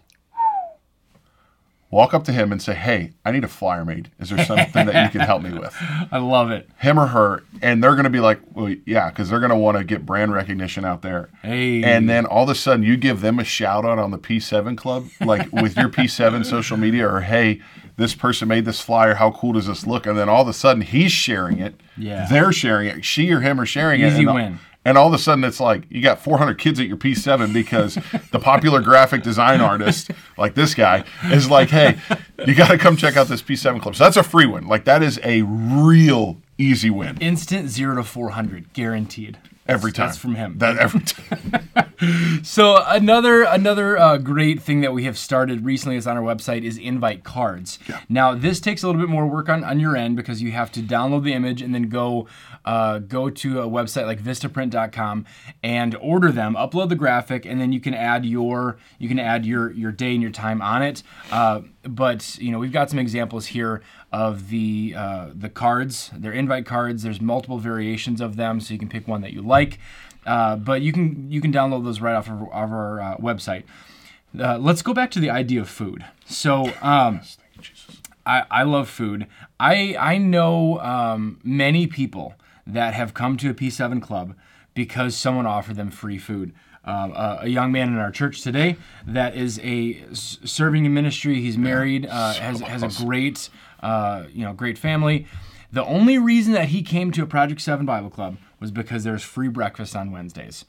Walk 1.89 2.13
up 2.13 2.23
to 2.25 2.31
him 2.31 2.51
and 2.51 2.61
say, 2.61 2.75
"Hey, 2.75 3.13
I 3.25 3.31
need 3.31 3.43
a 3.43 3.47
flyer 3.47 3.83
made. 3.83 4.11
Is 4.19 4.29
there 4.29 4.45
something 4.45 4.85
that 4.85 5.03
you 5.03 5.19
can 5.19 5.27
help 5.27 5.41
me 5.41 5.51
with?" 5.59 5.75
I 6.11 6.19
love 6.19 6.51
it. 6.51 6.69
Him 6.77 6.99
or 6.99 7.07
her, 7.07 7.43
and 7.59 7.83
they're 7.83 7.95
going 7.95 8.03
to 8.03 8.11
be 8.11 8.19
like, 8.19 8.39
"Well, 8.53 8.75
yeah," 8.85 9.09
because 9.09 9.31
they're 9.31 9.39
going 9.39 9.49
to 9.49 9.57
want 9.57 9.79
to 9.79 9.83
get 9.83 10.05
brand 10.05 10.31
recognition 10.31 10.85
out 10.85 11.01
there. 11.01 11.29
Hey. 11.41 11.83
And 11.83 12.07
then 12.07 12.27
all 12.27 12.43
of 12.43 12.49
a 12.49 12.55
sudden, 12.55 12.85
you 12.85 12.97
give 12.97 13.21
them 13.21 13.39
a 13.39 13.43
shout 13.43 13.83
out 13.83 13.97
on 13.97 14.11
the 14.11 14.19
P7 14.19 14.77
Club, 14.77 15.07
like 15.21 15.51
with 15.51 15.75
your 15.75 15.89
P7 15.89 16.45
social 16.49 16.77
media, 16.77 17.09
or 17.09 17.21
hey, 17.21 17.61
this 17.97 18.13
person 18.13 18.47
made 18.47 18.65
this 18.65 18.79
flyer. 18.79 19.15
How 19.15 19.31
cool 19.31 19.53
does 19.53 19.65
this 19.65 19.87
look? 19.87 20.05
And 20.05 20.17
then 20.17 20.29
all 20.29 20.43
of 20.43 20.47
a 20.47 20.53
sudden, 20.53 20.83
he's 20.83 21.11
sharing 21.11 21.57
it. 21.57 21.81
Yeah. 21.97 22.27
They're 22.29 22.53
sharing 22.53 22.89
it. 22.89 23.03
She 23.03 23.31
or 23.31 23.39
him 23.39 23.59
are 23.59 23.65
sharing 23.65 24.01
it. 24.01 24.13
Easy 24.13 24.27
win. 24.27 24.59
And 24.85 24.97
all 24.97 25.07
of 25.07 25.13
a 25.13 25.17
sudden, 25.17 25.43
it's 25.43 25.59
like 25.59 25.83
you 25.89 26.01
got 26.01 26.21
400 26.21 26.59
kids 26.59 26.79
at 26.79 26.87
your 26.87 26.97
P7 26.97 27.51
because 27.51 27.95
the 28.31 28.39
popular 28.39 28.81
graphic 28.81 29.23
design 29.23 29.59
artist, 29.59 30.11
like 30.37 30.53
this 30.53 30.75
guy, 30.75 31.03
is 31.25 31.49
like, 31.49 31.69
hey, 31.69 31.97
you 32.45 32.53
got 32.53 32.69
to 32.69 32.77
come 32.77 32.95
check 32.95 33.17
out 33.17 33.27
this 33.27 33.41
P7 33.41 33.81
Club. 33.81 33.95
So 33.95 34.03
that's 34.03 34.17
a 34.17 34.23
free 34.23 34.45
win. 34.45 34.67
Like 34.67 34.85
that 34.85 35.01
is 35.01 35.19
a 35.23 35.41
real 35.41 36.37
easy 36.57 36.89
win 36.89 37.17
Instant 37.19 37.69
zero 37.69 37.95
to 37.95 38.03
four 38.03 38.29
hundred, 38.29 38.71
guaranteed. 38.73 39.37
Every 39.67 39.91
time. 39.91 40.07
That's 40.07 40.17
from 40.17 40.35
him. 40.35 40.57
That 40.59 40.77
every 40.77 41.01
time. 41.01 41.69
So 42.43 42.83
another 42.85 43.43
another 43.43 43.97
uh, 43.97 44.17
great 44.17 44.61
thing 44.61 44.81
that 44.81 44.93
we 44.93 45.05
have 45.05 45.17
started 45.17 45.65
recently 45.65 45.95
is 45.95 46.05
on 46.05 46.17
our 46.17 46.23
website 46.23 46.63
is 46.63 46.77
invite 46.77 47.23
cards. 47.23 47.79
Now 48.09 48.35
this 48.35 48.59
takes 48.59 48.83
a 48.83 48.87
little 48.87 49.01
bit 49.01 49.09
more 49.09 49.25
work 49.25 49.49
on, 49.49 49.63
on 49.63 49.79
your 49.79 49.95
end 49.95 50.15
because 50.15 50.41
you 50.41 50.51
have 50.51 50.71
to 50.73 50.81
download 50.81 51.23
the 51.23 51.33
image 51.33 51.61
and 51.61 51.73
then 51.73 51.83
go 51.89 52.27
uh, 52.65 52.99
go 52.99 53.29
to 53.29 53.61
a 53.61 53.67
website 53.67 54.05
like 54.05 54.21
vistaprint.com 54.21 55.25
and 55.63 55.95
order 55.95 56.31
them, 56.31 56.55
upload 56.55 56.89
the 56.89 56.95
graphic, 56.95 57.45
and 57.45 57.61
then 57.61 57.71
you 57.71 57.79
can 57.79 57.93
add 57.93 58.25
your 58.25 58.77
you 58.99 59.07
can 59.07 59.19
add 59.19 59.45
your 59.45 59.71
your 59.71 59.91
day 59.91 60.13
and 60.13 60.21
your 60.21 60.31
time 60.31 60.61
on 60.61 60.83
it. 60.83 61.01
Uh, 61.31 61.61
but 61.83 62.37
you 62.39 62.51
know 62.51 62.59
we've 62.59 62.73
got 62.73 62.89
some 62.89 62.99
examples 62.99 63.47
here 63.47 63.81
of 64.11 64.49
the 64.49 64.93
uh, 64.95 65.29
the 65.33 65.49
cards. 65.49 66.11
They're 66.13 66.31
invite 66.31 66.65
cards. 66.65 67.03
There's 67.03 67.21
multiple 67.21 67.59
variations 67.59 68.21
of 68.21 68.35
them, 68.35 68.59
so 68.59 68.73
you 68.73 68.79
can 68.79 68.89
pick 68.89 69.07
one 69.07 69.21
that 69.21 69.33
you 69.33 69.41
like. 69.41 69.54
Uh, 70.25 70.55
but 70.55 70.81
you 70.81 70.91
can 70.91 71.31
you 71.31 71.39
can 71.41 71.51
download 71.53 71.83
those 71.83 72.01
right 72.01 72.15
off 72.15 72.27
of, 72.27 72.41
of 72.41 72.51
our 72.51 72.99
uh, 72.99 73.17
website. 73.17 73.63
Uh, 74.37 74.57
let's 74.57 74.81
go 74.81 74.93
back 74.93 75.11
to 75.11 75.19
the 75.19 75.29
idea 75.29 75.61
of 75.61 75.69
food. 75.69 76.03
So 76.25 76.73
um, 76.81 77.21
I, 78.25 78.43
I 78.49 78.63
love 78.63 78.89
food. 78.89 79.27
I 79.59 79.95
I 79.99 80.17
know 80.17 80.79
um, 80.79 81.39
many 81.43 81.87
people 81.87 82.33
that 82.67 82.93
have 82.95 83.13
come 83.13 83.37
to 83.37 83.49
a 83.49 83.53
P7 83.53 84.01
club 84.01 84.35
because 84.73 85.15
someone 85.15 85.45
offered 85.45 85.75
them 85.75 85.91
free 85.91 86.17
food. 86.17 86.53
Um, 86.83 87.11
a, 87.13 87.39
a 87.43 87.47
young 87.47 87.71
man 87.71 87.87
in 87.89 87.97
our 87.97 88.11
church 88.11 88.41
today 88.41 88.75
that 89.07 89.35
is 89.35 89.59
a 89.63 90.03
s- 90.11 90.37
serving 90.43 90.85
in 90.85 90.93
ministry. 90.93 91.39
He's 91.41 91.57
married, 91.57 92.05
uh, 92.07 92.33
has 92.33 92.61
has 92.61 92.83
a 92.83 93.03
great 93.05 93.49
uh, 93.81 94.23
you 94.33 94.43
know 94.45 94.53
great 94.53 94.77
family. 94.77 95.25
The 95.75 95.83
only 95.85 96.17
reason 96.17 96.53
that 96.53 96.69
he 96.69 96.81
came 96.81 97.11
to 97.11 97.23
a 97.23 97.25
Project 97.25 97.59
Seven 97.59 97.85
Bible 97.85 98.09
Club 98.09 98.37
was 98.61 98.71
because 98.71 99.03
there's 99.03 99.23
free 99.23 99.49
breakfast 99.49 99.93
on 99.93 100.09
Wednesdays. 100.09 100.63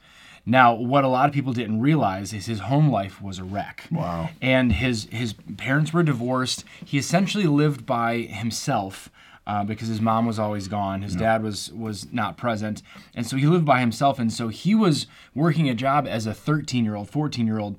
Now, 0.45 0.73
what 0.73 1.05
a 1.05 1.07
lot 1.07 1.29
of 1.29 1.33
people 1.33 1.53
didn't 1.53 1.79
realize 1.79 2.33
is 2.33 2.45
his 2.45 2.59
home 2.59 2.89
life 2.91 3.21
was 3.21 3.39
a 3.39 3.45
wreck 3.45 3.87
Wow. 3.89 4.31
and 4.41 4.73
his 4.73 5.07
his 5.09 5.31
parents 5.55 5.93
were 5.93 6.03
divorced. 6.03 6.65
He 6.83 6.97
essentially 6.97 7.45
lived 7.47 7.85
by 7.85 8.17
himself 8.17 9.09
uh, 9.47 9.63
because 9.63 9.87
his 9.87 10.01
mom 10.01 10.25
was 10.25 10.37
always 10.37 10.67
gone. 10.67 11.01
His 11.01 11.15
dad 11.15 11.41
was 11.41 11.71
was 11.71 12.11
not 12.11 12.35
present, 12.35 12.83
and 13.15 13.25
so 13.25 13.37
he 13.37 13.47
lived 13.47 13.63
by 13.63 13.79
himself. 13.79 14.19
And 14.19 14.31
so 14.31 14.49
he 14.49 14.75
was 14.75 15.07
working 15.33 15.69
a 15.69 15.73
job 15.73 16.05
as 16.05 16.27
a 16.27 16.33
13 16.33 16.83
year 16.83 16.95
old, 16.95 17.09
14 17.09 17.47
year 17.47 17.57
old, 17.57 17.77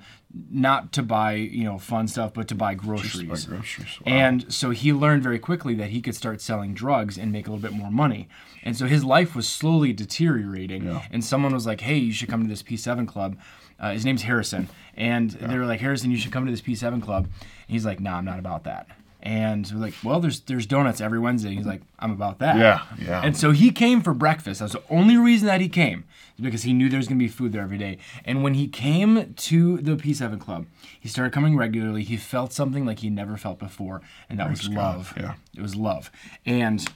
not 0.50 0.92
to 0.94 1.02
buy 1.02 1.34
you 1.34 1.64
know 1.64 1.78
fun 1.78 2.08
stuff, 2.08 2.32
but 2.32 2.48
to 2.48 2.54
buy 2.54 2.72
groceries. 2.72 3.44
buy 3.44 3.56
groceries. 3.56 4.00
Wow. 4.00 4.12
And 4.12 4.52
so 4.52 4.70
he 4.70 4.94
learned 4.94 5.22
very 5.22 5.38
quickly 5.38 5.74
that 5.74 5.90
he 5.90 6.00
could 6.00 6.16
start 6.16 6.40
selling 6.40 6.72
drugs 6.72 7.18
and 7.18 7.30
make 7.30 7.46
a 7.46 7.50
little 7.50 7.62
bit 7.62 7.76
more 7.76 7.90
money. 7.90 8.28
And 8.62 8.74
so 8.74 8.86
his 8.86 9.04
life 9.04 9.36
was 9.36 9.46
slowly 9.46 9.92
deteriorating. 9.92 10.86
Yeah. 10.86 11.02
And 11.12 11.22
someone 11.22 11.52
was 11.52 11.66
like, 11.66 11.82
hey, 11.82 11.98
you 11.98 12.12
should 12.12 12.30
come 12.30 12.42
to 12.42 12.48
this 12.48 12.62
P7 12.62 13.06
club. 13.06 13.36
Uh, 13.78 13.92
his 13.92 14.04
name's 14.04 14.22
Harrison. 14.22 14.68
And 14.96 15.30
they 15.30 15.56
were 15.56 15.66
like, 15.66 15.80
Harrison, 15.80 16.10
you 16.10 16.16
should 16.16 16.32
come 16.32 16.44
to 16.46 16.50
this 16.50 16.62
P7 16.62 17.00
club. 17.02 17.24
And 17.26 17.32
he's 17.68 17.86
like, 17.86 18.00
nah, 18.00 18.16
I'm 18.16 18.24
not 18.24 18.38
about 18.40 18.64
that. 18.64 18.88
And 19.20 19.68
we're 19.74 19.80
like, 19.80 19.94
well, 20.04 20.20
there's 20.20 20.40
there's 20.40 20.64
donuts 20.64 21.00
every 21.00 21.18
Wednesday. 21.18 21.54
He's 21.54 21.66
like, 21.66 21.82
I'm 21.98 22.12
about 22.12 22.38
that. 22.38 22.56
Yeah, 22.56 22.82
yeah. 23.04 23.20
And 23.24 23.36
so 23.36 23.50
he 23.50 23.72
came 23.72 24.00
for 24.00 24.14
breakfast. 24.14 24.60
That's 24.60 24.74
the 24.74 24.82
only 24.88 25.16
reason 25.16 25.46
that 25.48 25.60
he 25.60 25.68
came, 25.68 26.04
is 26.36 26.44
because 26.44 26.62
he 26.62 26.72
knew 26.72 26.88
there 26.88 26.98
was 26.98 27.08
gonna 27.08 27.18
be 27.18 27.26
food 27.28 27.52
there 27.52 27.62
every 27.62 27.78
day. 27.78 27.98
And 28.24 28.44
when 28.44 28.54
he 28.54 28.68
came 28.68 29.34
to 29.34 29.78
the 29.78 29.96
P7 29.96 30.38
Club, 30.38 30.66
he 31.00 31.08
started 31.08 31.32
coming 31.32 31.56
regularly. 31.56 32.04
He 32.04 32.16
felt 32.16 32.52
something 32.52 32.86
like 32.86 33.00
he 33.00 33.10
never 33.10 33.36
felt 33.36 33.58
before, 33.58 34.02
and 34.30 34.38
that 34.38 34.48
was 34.48 34.60
Praise 34.60 34.74
God, 34.76 34.96
love. 34.98 35.14
yeah. 35.16 35.34
It 35.56 35.62
was 35.62 35.74
love. 35.74 36.12
And 36.46 36.86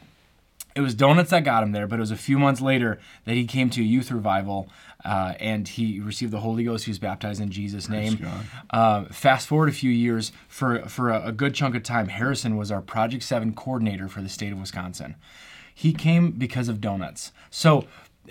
it 0.75 0.81
was 0.81 0.95
donuts 0.95 1.31
that 1.31 1.45
got 1.45 1.63
him 1.63 1.73
there, 1.73 1.87
but 1.87 1.97
it 1.97 2.01
was 2.01 2.11
a 2.11 2.17
few 2.17 2.39
months 2.39 2.61
later 2.61 2.99
that 3.25 3.35
he 3.35 3.45
came 3.45 3.69
to 3.71 3.81
a 3.81 3.85
youth 3.85 4.11
revival 4.11 4.69
uh, 5.05 5.35
and 5.41 5.67
he 5.69 6.01
received 6.01 6.33
the 6.33 6.41
Holy 6.41 6.65
Ghost. 6.65 6.85
He 6.87 6.91
was 6.91 6.99
baptized 6.99 7.41
in 7.41 7.51
Jesus' 7.51 7.89
name. 7.89 8.15
Uh, 8.71 9.05
fast 9.07 9.47
forward 9.49 9.69
a 9.69 9.73
few 9.73 9.91
years, 9.91 10.33
for 10.49 10.81
for 10.89 11.11
a, 11.11 11.27
a 11.29 11.33
good 11.33 11.55
chunk 11.55 11.75
of 11.75 11.83
time, 11.83 12.09
Harrison 12.09 12.57
was 12.57 12.71
our 12.71 12.81
Project 12.81 13.23
Seven 13.25 13.53
coordinator 13.55 14.09
for 14.09 14.23
the 14.23 14.29
state 14.29 14.53
of 14.53 14.59
Wisconsin. 14.61 15.17
He 15.75 15.93
came 15.93 16.33
because 16.33 16.69
of 16.69 16.81
donuts. 16.81 17.33
So 17.51 17.87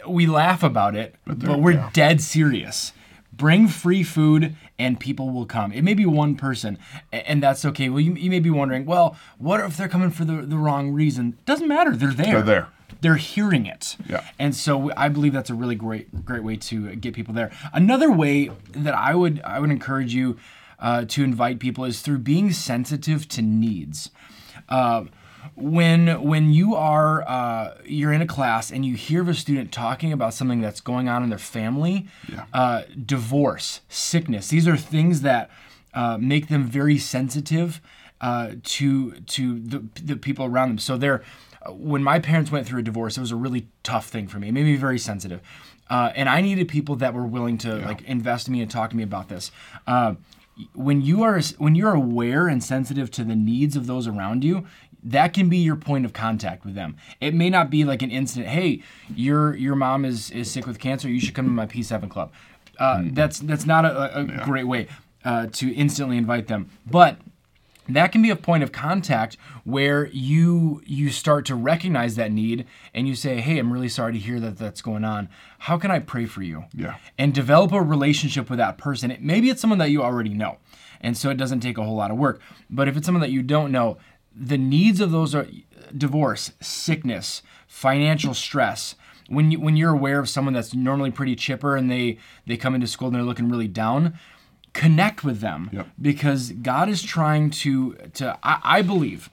we 0.07 0.25
laugh 0.27 0.63
about 0.63 0.95
it, 0.95 1.15
but, 1.25 1.39
there- 1.39 1.57
we're 1.57 1.89
dead 1.93 2.21
serious. 2.21 2.93
Bring 3.33 3.67
free 3.67 4.03
food 4.03 4.55
and 4.77 4.99
people 4.99 5.29
will 5.29 5.45
come. 5.45 5.71
It 5.71 5.83
may 5.83 5.93
be 5.93 6.05
one 6.05 6.35
person, 6.35 6.77
and 7.11 7.41
that's 7.41 7.63
okay. 7.65 7.89
Well, 7.89 8.01
you, 8.01 8.13
you 8.15 8.29
may 8.29 8.39
be 8.39 8.49
wondering, 8.49 8.85
well, 8.85 9.15
what 9.37 9.59
if 9.61 9.77
they're 9.77 9.87
coming 9.87 10.11
for 10.11 10.25
the, 10.25 10.41
the 10.41 10.57
wrong 10.57 10.91
reason? 10.91 11.37
Doesn't 11.45 11.67
matter. 11.67 11.95
They're 11.95 12.11
there. 12.11 12.33
They're 12.33 12.41
there. 12.41 12.67
They're 12.99 13.15
hearing 13.15 13.65
it. 13.65 13.95
Yeah. 14.07 14.23
And 14.37 14.55
so 14.55 14.91
I 14.97 15.09
believe 15.09 15.33
that's 15.33 15.49
a 15.49 15.55
really 15.55 15.75
great 15.75 16.25
great 16.25 16.43
way 16.43 16.55
to 16.57 16.95
get 16.95 17.13
people 17.13 17.33
there. 17.33 17.51
Another 17.73 18.11
way 18.11 18.51
that 18.71 18.93
I 18.93 19.15
would 19.15 19.41
I 19.43 19.59
would 19.59 19.71
encourage 19.71 20.13
you 20.13 20.37
uh, 20.79 21.05
to 21.05 21.23
invite 21.23 21.59
people 21.59 21.85
is 21.85 22.01
through 22.01 22.19
being 22.19 22.51
sensitive 22.51 23.27
to 23.29 23.41
needs. 23.41 24.11
Uh, 24.67 25.05
when 25.55 26.21
when 26.23 26.53
you 26.53 26.75
are 26.75 27.21
uh, 27.27 27.75
you're 27.85 28.13
in 28.13 28.21
a 28.21 28.27
class 28.27 28.71
and 28.71 28.85
you 28.85 28.95
hear 28.95 29.21
of 29.21 29.27
a 29.29 29.33
student 29.33 29.71
talking 29.71 30.11
about 30.13 30.33
something 30.33 30.61
that's 30.61 30.81
going 30.81 31.09
on 31.09 31.23
in 31.23 31.29
their 31.29 31.37
family, 31.39 32.07
uh, 32.53 32.83
divorce, 33.05 33.81
sickness, 33.89 34.47
these 34.49 34.67
are 34.67 34.77
things 34.77 35.21
that 35.21 35.49
uh, 35.93 36.17
make 36.19 36.47
them 36.47 36.63
very 36.65 36.97
sensitive 36.97 37.81
uh, 38.21 38.51
to 38.63 39.11
to 39.21 39.59
the, 39.59 39.83
the 40.03 40.15
people 40.15 40.45
around 40.45 40.69
them. 40.69 40.77
So 40.77 40.97
they're 40.97 41.23
when 41.69 42.03
my 42.03 42.19
parents 42.19 42.51
went 42.51 42.65
through 42.67 42.79
a 42.79 42.83
divorce, 42.83 43.17
it 43.17 43.21
was 43.21 43.31
a 43.31 43.35
really 43.35 43.67
tough 43.83 44.07
thing 44.07 44.27
for 44.27 44.39
me. 44.39 44.47
It 44.47 44.51
made 44.53 44.65
me 44.65 44.75
very 44.77 44.97
sensitive. 44.99 45.41
uh, 45.89 46.11
and 46.15 46.27
I 46.29 46.41
needed 46.41 46.67
people 46.67 46.95
that 46.97 47.13
were 47.13 47.25
willing 47.25 47.57
to 47.59 47.75
like 47.75 48.01
invest 48.03 48.47
in 48.47 48.53
me 48.53 48.61
and 48.61 48.71
talk 48.71 48.89
to 48.91 48.95
me 48.95 49.03
about 49.03 49.27
this. 49.29 49.51
Uh, 49.85 50.15
when 50.73 51.01
you 51.01 51.23
are 51.23 51.39
when 51.57 51.75
you're 51.75 51.93
aware 51.93 52.47
and 52.47 52.63
sensitive 52.63 53.09
to 53.11 53.23
the 53.23 53.35
needs 53.35 53.75
of 53.75 53.87
those 53.87 54.07
around 54.07 54.43
you, 54.43 54.65
that 55.03 55.33
can 55.33 55.49
be 55.49 55.57
your 55.57 55.75
point 55.75 56.05
of 56.05 56.13
contact 56.13 56.63
with 56.65 56.75
them. 56.75 56.95
It 57.19 57.33
may 57.33 57.49
not 57.49 57.69
be 57.69 57.83
like 57.85 58.01
an 58.01 58.11
instant, 58.11 58.47
hey, 58.47 58.83
your 59.15 59.55
your 59.55 59.75
mom 59.75 60.05
is 60.05 60.31
is 60.31 60.49
sick 60.51 60.67
with 60.67 60.79
cancer, 60.79 61.09
you 61.09 61.19
should 61.19 61.33
come 61.35 61.45
to 61.45 61.51
my 61.51 61.65
P7 61.65 62.09
club. 62.09 62.31
Uh, 62.79 63.03
That's 63.11 63.39
that's 63.39 63.65
not 63.65 63.85
a, 63.85 64.19
a 64.19 64.23
great 64.45 64.65
way 64.65 64.87
uh, 65.23 65.47
to 65.53 65.71
instantly 65.73 66.17
invite 66.17 66.47
them, 66.47 66.69
but 66.89 67.17
that 67.89 68.11
can 68.11 68.21
be 68.21 68.29
a 68.29 68.35
point 68.35 68.63
of 68.63 68.71
contact 68.71 69.37
where 69.65 70.07
you 70.07 70.81
you 70.85 71.09
start 71.09 71.45
to 71.47 71.55
recognize 71.55 72.15
that 72.15 72.31
need 72.31 72.65
and 72.93 73.07
you 73.07 73.15
say 73.15 73.41
hey 73.41 73.57
i'm 73.57 73.73
really 73.73 73.89
sorry 73.89 74.13
to 74.13 74.19
hear 74.19 74.39
that 74.39 74.57
that's 74.57 74.81
going 74.81 75.03
on. 75.03 75.27
How 75.59 75.77
can 75.77 75.91
i 75.91 75.99
pray 75.99 76.25
for 76.25 76.41
you? 76.41 76.65
Yeah. 76.73 76.95
and 77.17 77.33
develop 77.33 77.71
a 77.73 77.81
relationship 77.81 78.49
with 78.49 78.57
that 78.59 78.77
person. 78.77 79.11
It- 79.11 79.21
maybe 79.21 79.49
it's 79.49 79.59
someone 79.61 79.79
that 79.79 79.89
you 79.89 80.01
already 80.03 80.29
know 80.33 80.57
and 81.01 81.17
so 81.17 81.29
it 81.31 81.37
doesn't 81.37 81.59
take 81.61 81.77
a 81.79 81.83
whole 81.83 81.95
lot 81.95 82.11
of 82.11 82.17
work. 82.17 82.39
But 82.69 82.87
if 82.87 82.95
it's 82.95 83.05
someone 83.05 83.21
that 83.21 83.31
you 83.31 83.41
don't 83.41 83.71
know 83.71 83.97
the 84.35 84.57
needs 84.57 84.99
of 85.01 85.11
those 85.11 85.35
are 85.35 85.47
divorce 85.95 86.51
sickness 86.61 87.41
financial 87.67 88.33
stress 88.33 88.95
when 89.27 89.51
you 89.51 89.59
when 89.59 89.75
you're 89.75 89.91
aware 89.93 90.19
of 90.19 90.29
someone 90.29 90.53
that's 90.53 90.73
normally 90.73 91.11
pretty 91.11 91.35
chipper 91.35 91.75
and 91.75 91.89
they 91.91 92.17
they 92.47 92.55
come 92.57 92.73
into 92.75 92.87
school 92.87 93.07
and 93.07 93.15
they're 93.15 93.23
looking 93.23 93.49
really 93.49 93.67
down 93.67 94.13
connect 94.73 95.23
with 95.23 95.39
them 95.41 95.69
Yep. 95.73 95.87
because 96.01 96.51
God 96.53 96.87
is 96.89 97.01
trying 97.03 97.49
to 97.51 97.93
to 98.13 98.37
I, 98.43 98.59
I 98.63 98.81
believe 98.81 99.29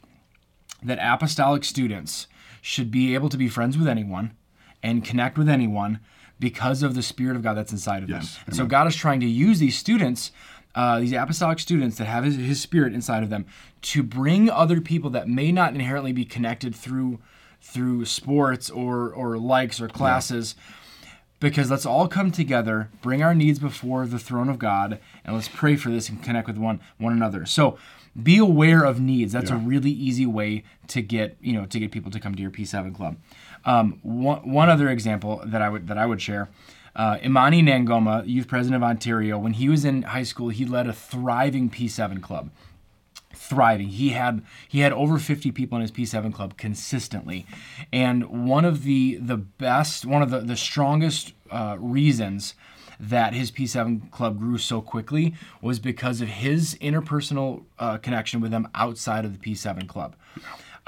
that 0.82 0.98
apostolic 1.00 1.64
students 1.64 2.26
should 2.60 2.90
be 2.90 3.14
able 3.14 3.28
to 3.28 3.36
be 3.36 3.48
friends 3.48 3.78
with 3.78 3.88
anyone 3.88 4.32
and 4.82 5.04
connect 5.04 5.38
with 5.38 5.48
anyone 5.48 6.00
because 6.40 6.82
of 6.84 6.94
the 6.94 7.02
spirit 7.02 7.34
of 7.36 7.42
God 7.42 7.54
that's 7.54 7.72
inside 7.72 8.02
of 8.04 8.08
Yes. 8.08 8.34
them. 8.36 8.44
And 8.48 8.56
so 8.56 8.66
God 8.66 8.86
is 8.86 8.94
trying 8.94 9.18
to 9.20 9.26
use 9.26 9.58
these 9.58 9.76
students, 9.76 10.30
uh, 10.78 11.00
these 11.00 11.12
apostolic 11.12 11.58
students 11.58 11.99
that 11.99 12.04
have 12.04 12.23
his, 12.23 12.37
his 12.37 12.61
spirit 12.61 12.94
inside 12.94 13.25
of 13.25 13.30
them, 13.30 13.44
to 13.82 14.00
bring 14.00 14.49
other 14.49 14.80
people 14.80 15.11
that 15.11 15.28
may 15.28 15.50
not 15.50 15.75
inherently 15.75 16.12
be 16.12 16.25
connected 16.25 16.73
through 16.73 17.18
through 17.61 18.04
sports 18.04 18.70
or 18.70 19.12
or 19.12 19.37
likes 19.37 19.80
or 19.80 19.88
classes 19.88 20.54
because 21.40 21.68
let's 21.68 21.85
all 21.85 22.06
come 22.06 22.30
together, 22.30 22.90
bring 23.02 23.25
our 23.25 23.35
needs 23.35 23.58
before 23.58 24.06
the 24.06 24.20
throne 24.20 24.49
of 24.49 24.58
God, 24.58 25.00
and 25.25 25.35
let's 25.35 25.49
pray 25.49 25.75
for 25.75 25.90
this 25.90 26.08
and 26.08 26.23
connect 26.23 26.47
with 26.47 26.58
one 26.58 26.78
one 26.99 27.12
another. 27.12 27.44
So 27.44 27.76
be 28.20 28.38
aware 28.38 28.85
of 28.85 29.00
needs. 29.00 29.32
That's 29.32 29.50
a 29.50 29.56
really 29.56 29.90
easy 29.90 30.26
way 30.26 30.62
to 30.88 31.02
get 31.02 31.37
you 31.40 31.54
know 31.54 31.66
to 31.66 31.80
get 31.80 31.90
people 31.90 32.12
to 32.12 32.20
come 32.20 32.37
to 32.37 32.42
your 32.42 32.52
P7 32.52 32.94
club. 32.94 33.16
Um, 33.64 33.99
one, 34.02 34.49
one 34.49 34.70
other 34.70 34.88
example 34.88 35.42
that 35.44 35.61
I 35.61 35.68
would 35.68 35.88
that 35.88 35.99
I 35.99 36.06
would 36.06 36.23
share. 36.23 36.49
Uh, 36.98 37.16
Imani 37.24 37.62
Nangoma, 37.62 38.26
youth 38.26 38.48
president 38.48 38.82
of 38.82 38.86
Ontario, 38.86 39.38
when 39.38 39.52
he 39.52 39.68
was 39.68 39.84
in 39.84 40.02
high 40.02 40.24
school, 40.24 40.48
he 40.48 40.64
led 40.64 40.88
a 40.88 40.92
thriving 40.92 41.70
P7 41.70 42.20
club 42.20 42.50
thriving. 43.34 43.88
He 43.88 44.10
had 44.10 44.42
he 44.66 44.80
had 44.80 44.92
over 44.92 45.18
50 45.18 45.52
people 45.52 45.76
in 45.76 45.82
his 45.82 45.92
P7 45.92 46.34
club 46.34 46.56
consistently, 46.56 47.46
and 47.92 48.48
one 48.48 48.64
of 48.64 48.82
the 48.82 49.16
the 49.16 49.36
best, 49.36 50.04
one 50.04 50.22
of 50.22 50.30
the 50.30 50.40
the 50.40 50.56
strongest 50.56 51.32
uh, 51.50 51.76
reasons 51.78 52.54
that 53.00 53.32
his 53.32 53.52
P7 53.52 54.10
club 54.10 54.38
grew 54.38 54.58
so 54.58 54.80
quickly 54.80 55.34
was 55.62 55.78
because 55.78 56.20
of 56.20 56.28
his 56.28 56.74
interpersonal 56.80 57.62
uh, 57.78 57.96
connection 57.98 58.40
with 58.40 58.50
them 58.50 58.66
outside 58.74 59.24
of 59.24 59.38
the 59.38 59.38
P7 59.38 59.86
club. 59.86 60.16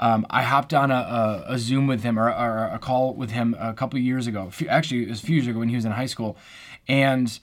Um, 0.01 0.25
I 0.31 0.41
hopped 0.41 0.73
on 0.73 0.89
a, 0.89 0.95
a, 0.95 1.53
a 1.53 1.57
Zoom 1.59 1.85
with 1.85 2.01
him 2.03 2.17
or, 2.17 2.27
or 2.27 2.65
a 2.73 2.79
call 2.79 3.13
with 3.13 3.31
him 3.31 3.55
a 3.59 3.73
couple 3.73 3.99
years 3.99 4.25
ago. 4.27 4.49
Few- 4.49 4.67
Actually, 4.67 5.03
it 5.03 5.09
was 5.09 5.21
a 5.21 5.25
few 5.25 5.35
years 5.35 5.47
ago 5.47 5.59
when 5.59 5.69
he 5.69 5.75
was 5.75 5.85
in 5.85 5.91
high 5.91 6.07
school, 6.07 6.35
and 6.87 7.39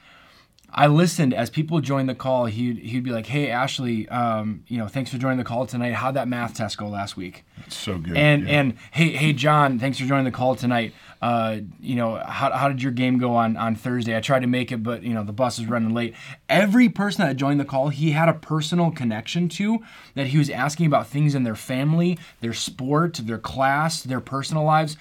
I 0.71 0.87
listened 0.88 1.33
as 1.33 1.49
people 1.49 1.81
joined 1.81 2.09
the 2.09 2.15
call. 2.15 2.47
He'd 2.47 2.79
he'd 2.79 3.05
be 3.05 3.11
like, 3.11 3.27
"Hey 3.27 3.49
Ashley, 3.50 4.09
um, 4.11 4.65
you 4.67 4.77
know, 4.77 4.87
thanks 4.88 5.11
for 5.11 5.17
joining 5.19 5.38
the 5.38 5.45
call 5.45 5.67
tonight. 5.67 5.95
How'd 5.95 6.15
that 6.15 6.29
math 6.29 6.55
test 6.55 6.77
go 6.77 6.88
last 6.88 7.17
week?" 7.17 7.45
It's 7.67 7.77
so 7.77 7.97
good. 7.97 8.17
And 8.17 8.47
yeah. 8.47 8.61
and 8.61 8.75
hey 8.91 9.11
hey 9.11 9.33
John, 9.33 9.79
thanks 9.79 9.99
for 9.99 10.05
joining 10.05 10.25
the 10.27 10.31
call 10.31 10.57
tonight. 10.57 10.93
Uh, 11.20 11.58
you 11.80 11.96
know, 11.96 12.16
how, 12.16 12.52
how 12.52 12.68
did 12.68 12.82
your 12.82 12.92
game 12.92 13.18
go 13.18 13.34
on 13.34 13.56
on 13.56 13.75
Thursday? 13.75 14.16
I 14.16 14.20
tried 14.20 14.40
to 14.40 14.46
make 14.46 14.70
it, 14.70 14.82
but 14.82 15.02
you 15.02 15.14
know 15.14 15.25
the 15.25 15.32
bus 15.32 15.58
is 15.58 15.66
running 15.66 15.92
late. 15.92 16.14
Every 16.48 16.88
person 16.88 17.26
that 17.26 17.37
joined 17.37 17.58
the 17.58 17.64
call, 17.64 17.88
he 17.88 18.12
had 18.12 18.28
a 18.28 18.34
personal 18.34 18.90
connection 18.90 19.48
to 19.50 19.80
that 20.14 20.28
he 20.28 20.38
was 20.38 20.48
asking 20.50 20.87
about 20.87 21.08
things 21.08 21.34
in 21.34 21.42
their 21.42 21.56
family, 21.56 22.18
their 22.40 22.54
sport, 22.54 23.14
their 23.14 23.38
class, 23.38 24.02
their 24.02 24.20
personal 24.20 24.64
lives. 24.64 24.96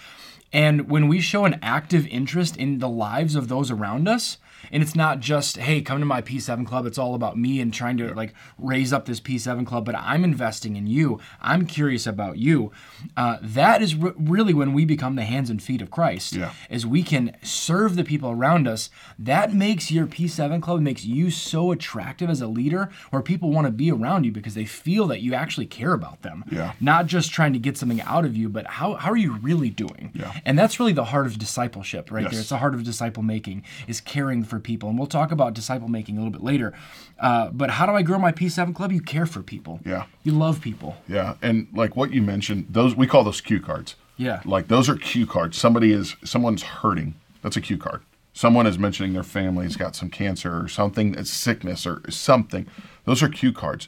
And 0.52 0.90
when 0.90 1.08
we 1.08 1.20
show 1.20 1.46
an 1.46 1.60
active 1.62 2.08
interest 2.08 2.58
in 2.58 2.80
the 2.80 2.90
lives 2.90 3.36
of 3.36 3.48
those 3.48 3.70
around 3.70 4.08
us, 4.08 4.38
and 4.72 4.82
it's 4.84 4.96
not 4.96 5.20
just 5.20 5.58
hey 5.58 5.82
come 5.82 6.00
to 6.00 6.06
my 6.06 6.22
p7 6.22 6.66
club. 6.66 6.86
It's 6.86 6.98
all 6.98 7.16
about 7.16 7.38
me 7.38 7.60
and 7.62 7.74
trying 7.74 7.98
to 7.98 8.14
like 8.14 8.34
raise 8.58 8.92
up 8.94 9.06
this 9.06 9.20
p7 9.20 9.66
club. 9.66 9.86
But 9.86 9.96
i'm 9.96 10.24
investing 10.24 10.76
in 10.76 10.88
you. 10.88 11.20
I'm 11.42 11.66
curious 11.66 12.06
about 12.08 12.38
you. 12.38 12.72
Uh, 13.16 13.38
that 13.42 13.82
is 13.82 13.96
re- 13.96 14.12
really 14.18 14.54
when 14.54 14.74
we 14.74 14.86
become 14.86 15.16
the 15.16 15.24
hands 15.24 15.50
and 15.50 15.62
feet 15.62 15.82
of 15.82 15.92
christ 15.92 16.34
Yeah. 16.34 16.54
as 16.70 16.86
we 16.86 17.04
can 17.04 17.36
serve 17.42 17.96
the 17.96 18.04
people 18.04 18.30
around 18.32 18.68
us. 18.68 18.90
That 19.20 19.54
makes 19.54 19.92
your 19.92 20.06
p7 20.08 20.62
club 20.62 20.82
makes 20.82 21.06
you 21.06 21.30
so 21.32 21.72
attractive 21.72 22.30
as 22.30 22.42
a 22.42 22.48
leader 22.48 22.90
where 23.10 23.22
people 23.22 23.52
want 23.52 23.66
to 23.68 23.72
be 23.72 23.92
around 23.92 24.24
you 24.26 24.32
because 24.32 24.54
they 24.56 24.66
feel 24.66 25.08
that 25.08 25.22
you 25.22 25.34
actually 25.34 25.66
care 25.68 25.94
about 25.94 26.22
them. 26.22 26.44
Yeah. 26.52 26.74
not 26.80 27.06
just 27.08 27.32
trying 27.32 27.54
to 27.54 27.60
get 27.60 27.78
something 27.78 28.02
out 28.02 28.26
of 28.26 28.36
you 28.36 28.50
but 28.50 28.66
how, 28.68 28.96
how 28.96 29.12
are 29.12 29.18
you 29.18 29.38
really 29.38 29.70
doing? 29.70 30.12
Yeah. 30.14 30.34
and 30.46 30.58
that's 30.58 30.80
really 30.80 30.94
the 30.94 31.06
heart 31.06 31.26
of 31.28 31.38
discipleship 31.38 32.12
right 32.12 32.30
there. 32.30 32.40
It's 32.40 32.50
the 32.50 32.58
heart 32.58 32.74
of 32.74 32.84
disciple 32.84 33.24
making 33.24 33.64
is 33.88 34.02
caring 34.02 34.44
for 34.48 34.60
people 34.60 34.90
and 34.90 34.98
we'll 34.98 35.08
talk 35.08 35.32
about 35.32 35.54
disciple 35.54 35.88
making 35.88 36.16
a 36.18 36.20
little 36.20 36.32
bit 36.32 36.44
later 36.44 36.74
uh, 37.20 37.50
but 37.52 37.70
how 37.72 37.86
do 37.86 37.92
i 37.92 38.02
grow 38.02 38.18
my 38.18 38.32
p7 38.32 38.74
club 38.74 38.92
you 38.92 39.02
care 39.02 39.26
for 39.26 39.42
people 39.44 39.80
Yeah. 39.86 40.06
you 40.24 40.32
love 40.32 40.62
people 40.62 40.98
Yeah, 41.08 41.36
and 41.42 41.68
like 41.74 41.96
what 41.96 42.12
you 42.12 42.22
mentioned, 42.22 42.68
those 42.70 42.96
we 42.96 43.06
call 43.08 43.24
those 43.24 43.42
cue 43.42 43.60
cards. 43.60 43.96
Yeah. 44.20 44.42
Like 44.46 44.68
those 44.68 44.90
are 44.90 44.96
cue 44.96 45.28
cards. 45.28 45.58
Somebody 45.58 45.92
is 45.92 46.16
someone's 46.24 46.64
hurting. 46.64 47.14
That's 47.44 47.56
a 47.56 47.62
cue 47.62 47.78
card. 47.78 48.02
Someone 48.34 48.66
is 48.66 48.80
mentioning 48.80 49.14
their 49.14 49.22
family's 49.24 49.76
got 49.78 49.96
some 49.96 50.10
cancer 50.10 50.60
or 50.60 50.68
something, 50.68 51.14
it's 51.16 51.30
sickness 51.30 51.86
or 51.86 52.02
something. 52.10 52.66
Those 53.06 53.22
are 53.22 53.30
cue 53.30 53.54
cards. 53.54 53.88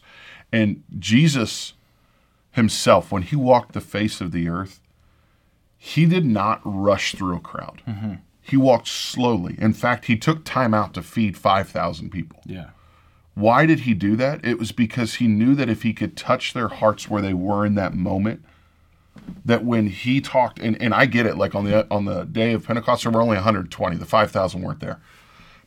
And 0.51 0.83
Jesus 0.99 1.73
himself, 2.51 3.11
when 3.11 3.23
he 3.23 3.35
walked 3.35 3.73
the 3.73 3.81
face 3.81 4.21
of 4.21 4.31
the 4.31 4.49
earth, 4.49 4.79
he 5.77 6.05
did 6.05 6.25
not 6.25 6.61
rush 6.63 7.13
through 7.15 7.35
a 7.37 7.39
crowd. 7.39 7.81
He 8.49 8.57
walked 8.57 8.87
slowly. 8.87 9.55
In 9.59 9.73
fact, 9.73 10.05
he 10.05 10.17
took 10.17 10.43
time 10.43 10.73
out 10.73 10.93
to 10.95 11.01
feed 11.01 11.37
5,000 11.37 12.09
people. 12.09 12.41
yeah 12.45 12.69
Why 13.35 13.65
did 13.65 13.81
he 13.81 13.93
do 13.93 14.15
that? 14.15 14.43
It 14.43 14.57
was 14.57 14.71
because 14.71 15.15
he 15.15 15.27
knew 15.27 15.55
that 15.55 15.69
if 15.69 15.83
he 15.83 15.93
could 15.93 16.17
touch 16.17 16.53
their 16.53 16.67
hearts 16.67 17.09
where 17.09 17.21
they 17.21 17.33
were 17.33 17.65
in 17.65 17.75
that 17.75 17.93
moment, 17.93 18.43
that 19.45 19.63
when 19.63 19.87
he 19.87 20.21
talked, 20.21 20.59
and, 20.59 20.81
and 20.81 20.93
I 20.93 21.05
get 21.05 21.25
it, 21.25 21.37
like 21.37 21.55
on 21.55 21.65
the 21.65 21.87
on 21.91 22.05
the 22.05 22.23
day 22.23 22.53
of 22.53 22.65
Pentecost, 22.65 23.03
there 23.03 23.11
were 23.11 23.21
only 23.21 23.35
120, 23.35 23.95
the 23.97 24.05
5,000 24.05 24.61
weren't 24.61 24.79
there. 24.79 24.99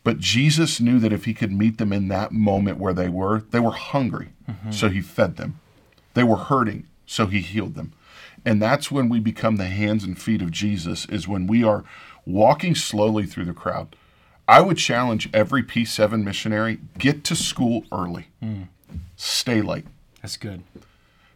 But 0.04 0.18
Jesus 0.18 0.80
knew 0.80 0.98
that 0.98 1.12
if 1.12 1.26
he 1.26 1.34
could 1.34 1.52
meet 1.52 1.78
them 1.78 1.92
in 1.92 2.08
that 2.08 2.32
moment 2.32 2.78
where 2.78 2.92
they 2.92 3.08
were, 3.08 3.42
they 3.50 3.60
were 3.60 3.70
hungry, 3.70 4.30
mm-hmm. 4.50 4.72
so 4.72 4.88
he 4.88 5.00
fed 5.00 5.36
them. 5.36 5.60
They 6.14 6.24
were 6.24 6.36
hurting, 6.36 6.86
so 7.06 7.26
he 7.26 7.40
healed 7.40 7.74
them. 7.74 7.92
And 8.44 8.60
that's 8.60 8.90
when 8.90 9.08
we 9.08 9.20
become 9.20 9.56
the 9.56 9.66
hands 9.66 10.02
and 10.02 10.20
feet 10.20 10.42
of 10.42 10.50
Jesus, 10.50 11.06
is 11.06 11.28
when 11.28 11.46
we 11.46 11.62
are 11.62 11.84
walking 12.26 12.74
slowly 12.74 13.26
through 13.26 13.44
the 13.46 13.52
crowd. 13.52 13.96
I 14.48 14.60
would 14.60 14.76
challenge 14.76 15.30
every 15.32 15.62
P7 15.62 16.24
missionary 16.24 16.80
get 16.98 17.24
to 17.24 17.36
school 17.36 17.84
early, 17.92 18.28
hmm. 18.40 18.62
stay 19.16 19.62
late. 19.62 19.86
that's 20.20 20.36
good 20.36 20.62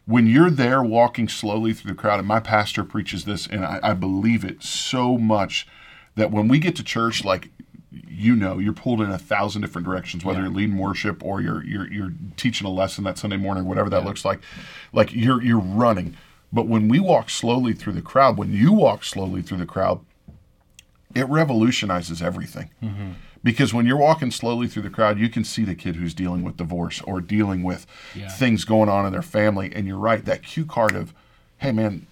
When 0.06 0.26
you're 0.26 0.50
there 0.50 0.82
walking 0.82 1.28
slowly 1.28 1.72
through 1.72 1.92
the 1.92 1.96
crowd, 2.00 2.18
and 2.18 2.28
my 2.28 2.40
pastor 2.40 2.84
preaches 2.84 3.24
this, 3.24 3.46
and 3.46 3.64
I, 3.64 3.80
I 3.82 3.94
believe 3.94 4.44
it 4.44 4.62
so 4.62 5.16
much 5.18 5.66
that 6.16 6.30
when 6.30 6.48
we 6.48 6.58
get 6.58 6.76
to 6.76 6.84
church, 6.84 7.24
like 7.24 7.50
you 8.08 8.36
know, 8.36 8.58
you're 8.58 8.72
pulled 8.74 9.00
in 9.00 9.10
a 9.10 9.18
thousand 9.18 9.62
different 9.62 9.86
directions, 9.86 10.24
whether 10.24 10.40
Yeah. 10.40 10.46
you're 10.46 10.54
leading 10.54 10.76
worship 10.78 11.24
or 11.24 11.40
you're 11.40 11.64
you're 11.64 11.90
you're 11.90 12.12
teaching 12.36 12.66
a 12.66 12.70
lesson 12.70 13.04
that 13.04 13.16
Sunday 13.16 13.36
morning, 13.38 13.64
whatever 13.64 13.88
that 13.90 14.04
looks 14.04 14.24
like. 14.24 14.40
Like 14.92 15.14
you're 15.14 15.42
you're 15.42 15.60
running. 15.60 16.16
But 16.52 16.66
when 16.66 16.88
we 16.88 16.98
walk 17.00 17.30
slowly 17.30 17.72
through 17.72 17.94
the 17.94 18.02
crowd, 18.02 18.36
when 18.36 18.52
you 18.52 18.72
walk 18.72 19.04
slowly 19.04 19.40
through 19.42 19.58
the 19.58 19.66
crowd, 19.66 20.00
it 21.16 21.28
revolutionizes 21.28 22.20
everything. 22.22 22.70
Because 23.42 23.72
when 23.72 23.86
you're 23.86 23.96
walking 23.96 24.30
slowly 24.32 24.66
through 24.66 24.82
the 24.82 24.90
crowd, 24.90 25.18
you 25.18 25.28
can 25.28 25.44
see 25.44 25.64
the 25.64 25.74
kid 25.74 25.96
who's 25.96 26.14
dealing 26.14 26.42
with 26.42 26.56
divorce 26.56 27.00
or 27.02 27.20
dealing 27.20 27.62
with 27.62 27.86
Yeah. 28.14 28.28
things 28.28 28.64
going 28.64 28.88
on 28.88 29.06
in 29.06 29.12
their 29.12 29.22
family. 29.22 29.72
And 29.74 29.86
you're 29.86 29.98
right, 29.98 30.24
that 30.24 30.42
cue 30.42 30.64
card 30.64 30.94
of, 30.96 31.14
hey 31.58 31.70
man, 31.72 32.06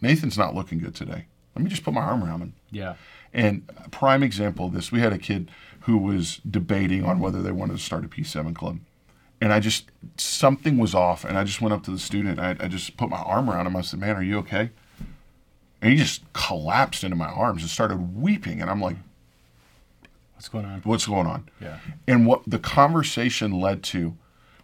Nathan's 0.00 0.38
not 0.38 0.54
looking 0.54 0.78
good 0.78 0.94
today. 0.94 1.26
Let 1.56 1.64
me 1.64 1.70
just 1.70 1.82
put 1.84 1.92
my 1.94 2.00
arm 2.02 2.22
around 2.24 2.40
him. 2.40 2.52
yeah 2.70 2.94
And 3.34 3.62
a 3.84 3.88
prime 3.90 4.22
example 4.22 4.66
of 4.66 4.72
this, 4.72 4.92
we 4.92 5.00
had 5.00 5.12
a 5.12 5.18
kid 5.18 5.50
who 5.80 5.96
was 5.98 6.40
debating 6.48 7.04
on 7.04 7.18
whether 7.20 7.42
they 7.42 7.52
wanted 7.52 7.76
to 7.78 7.82
start 7.82 8.04
a 8.04 8.08
P7 8.08 8.54
club. 8.54 8.78
And 9.40 9.52
I 9.52 9.58
just, 9.60 9.86
something 10.18 10.76
was 10.78 10.94
off. 10.94 11.24
And 11.24 11.36
I 11.38 11.44
just 11.44 11.60
went 11.60 11.72
up 11.72 11.82
to 11.84 11.90
the 11.90 11.98
student. 11.98 12.38
I, 12.38 12.50
I 12.60 12.68
just 12.68 12.96
put 12.96 13.08
my 13.08 13.16
arm 13.18 13.48
around 13.50 13.66
him. 13.66 13.74
I 13.76 13.80
said, 13.80 13.98
man, 13.98 14.14
are 14.16 14.22
you 14.22 14.38
okay? 14.38 14.70
And 15.82 15.92
he 15.92 15.98
just 15.98 16.30
collapsed 16.32 17.04
into 17.04 17.16
my 17.16 17.28
arms 17.28 17.62
and 17.62 17.70
started 17.70 18.20
weeping. 18.20 18.60
And 18.60 18.70
I'm 18.70 18.80
like, 18.80 18.96
What's 20.40 20.48
going 20.48 20.64
on? 20.64 20.80
What's 20.84 21.06
going 21.06 21.26
on? 21.26 21.50
Yeah. 21.60 21.76
And 22.08 22.26
what 22.26 22.40
the 22.46 22.58
conversation 22.58 23.60
led 23.60 23.82
to 23.84 24.16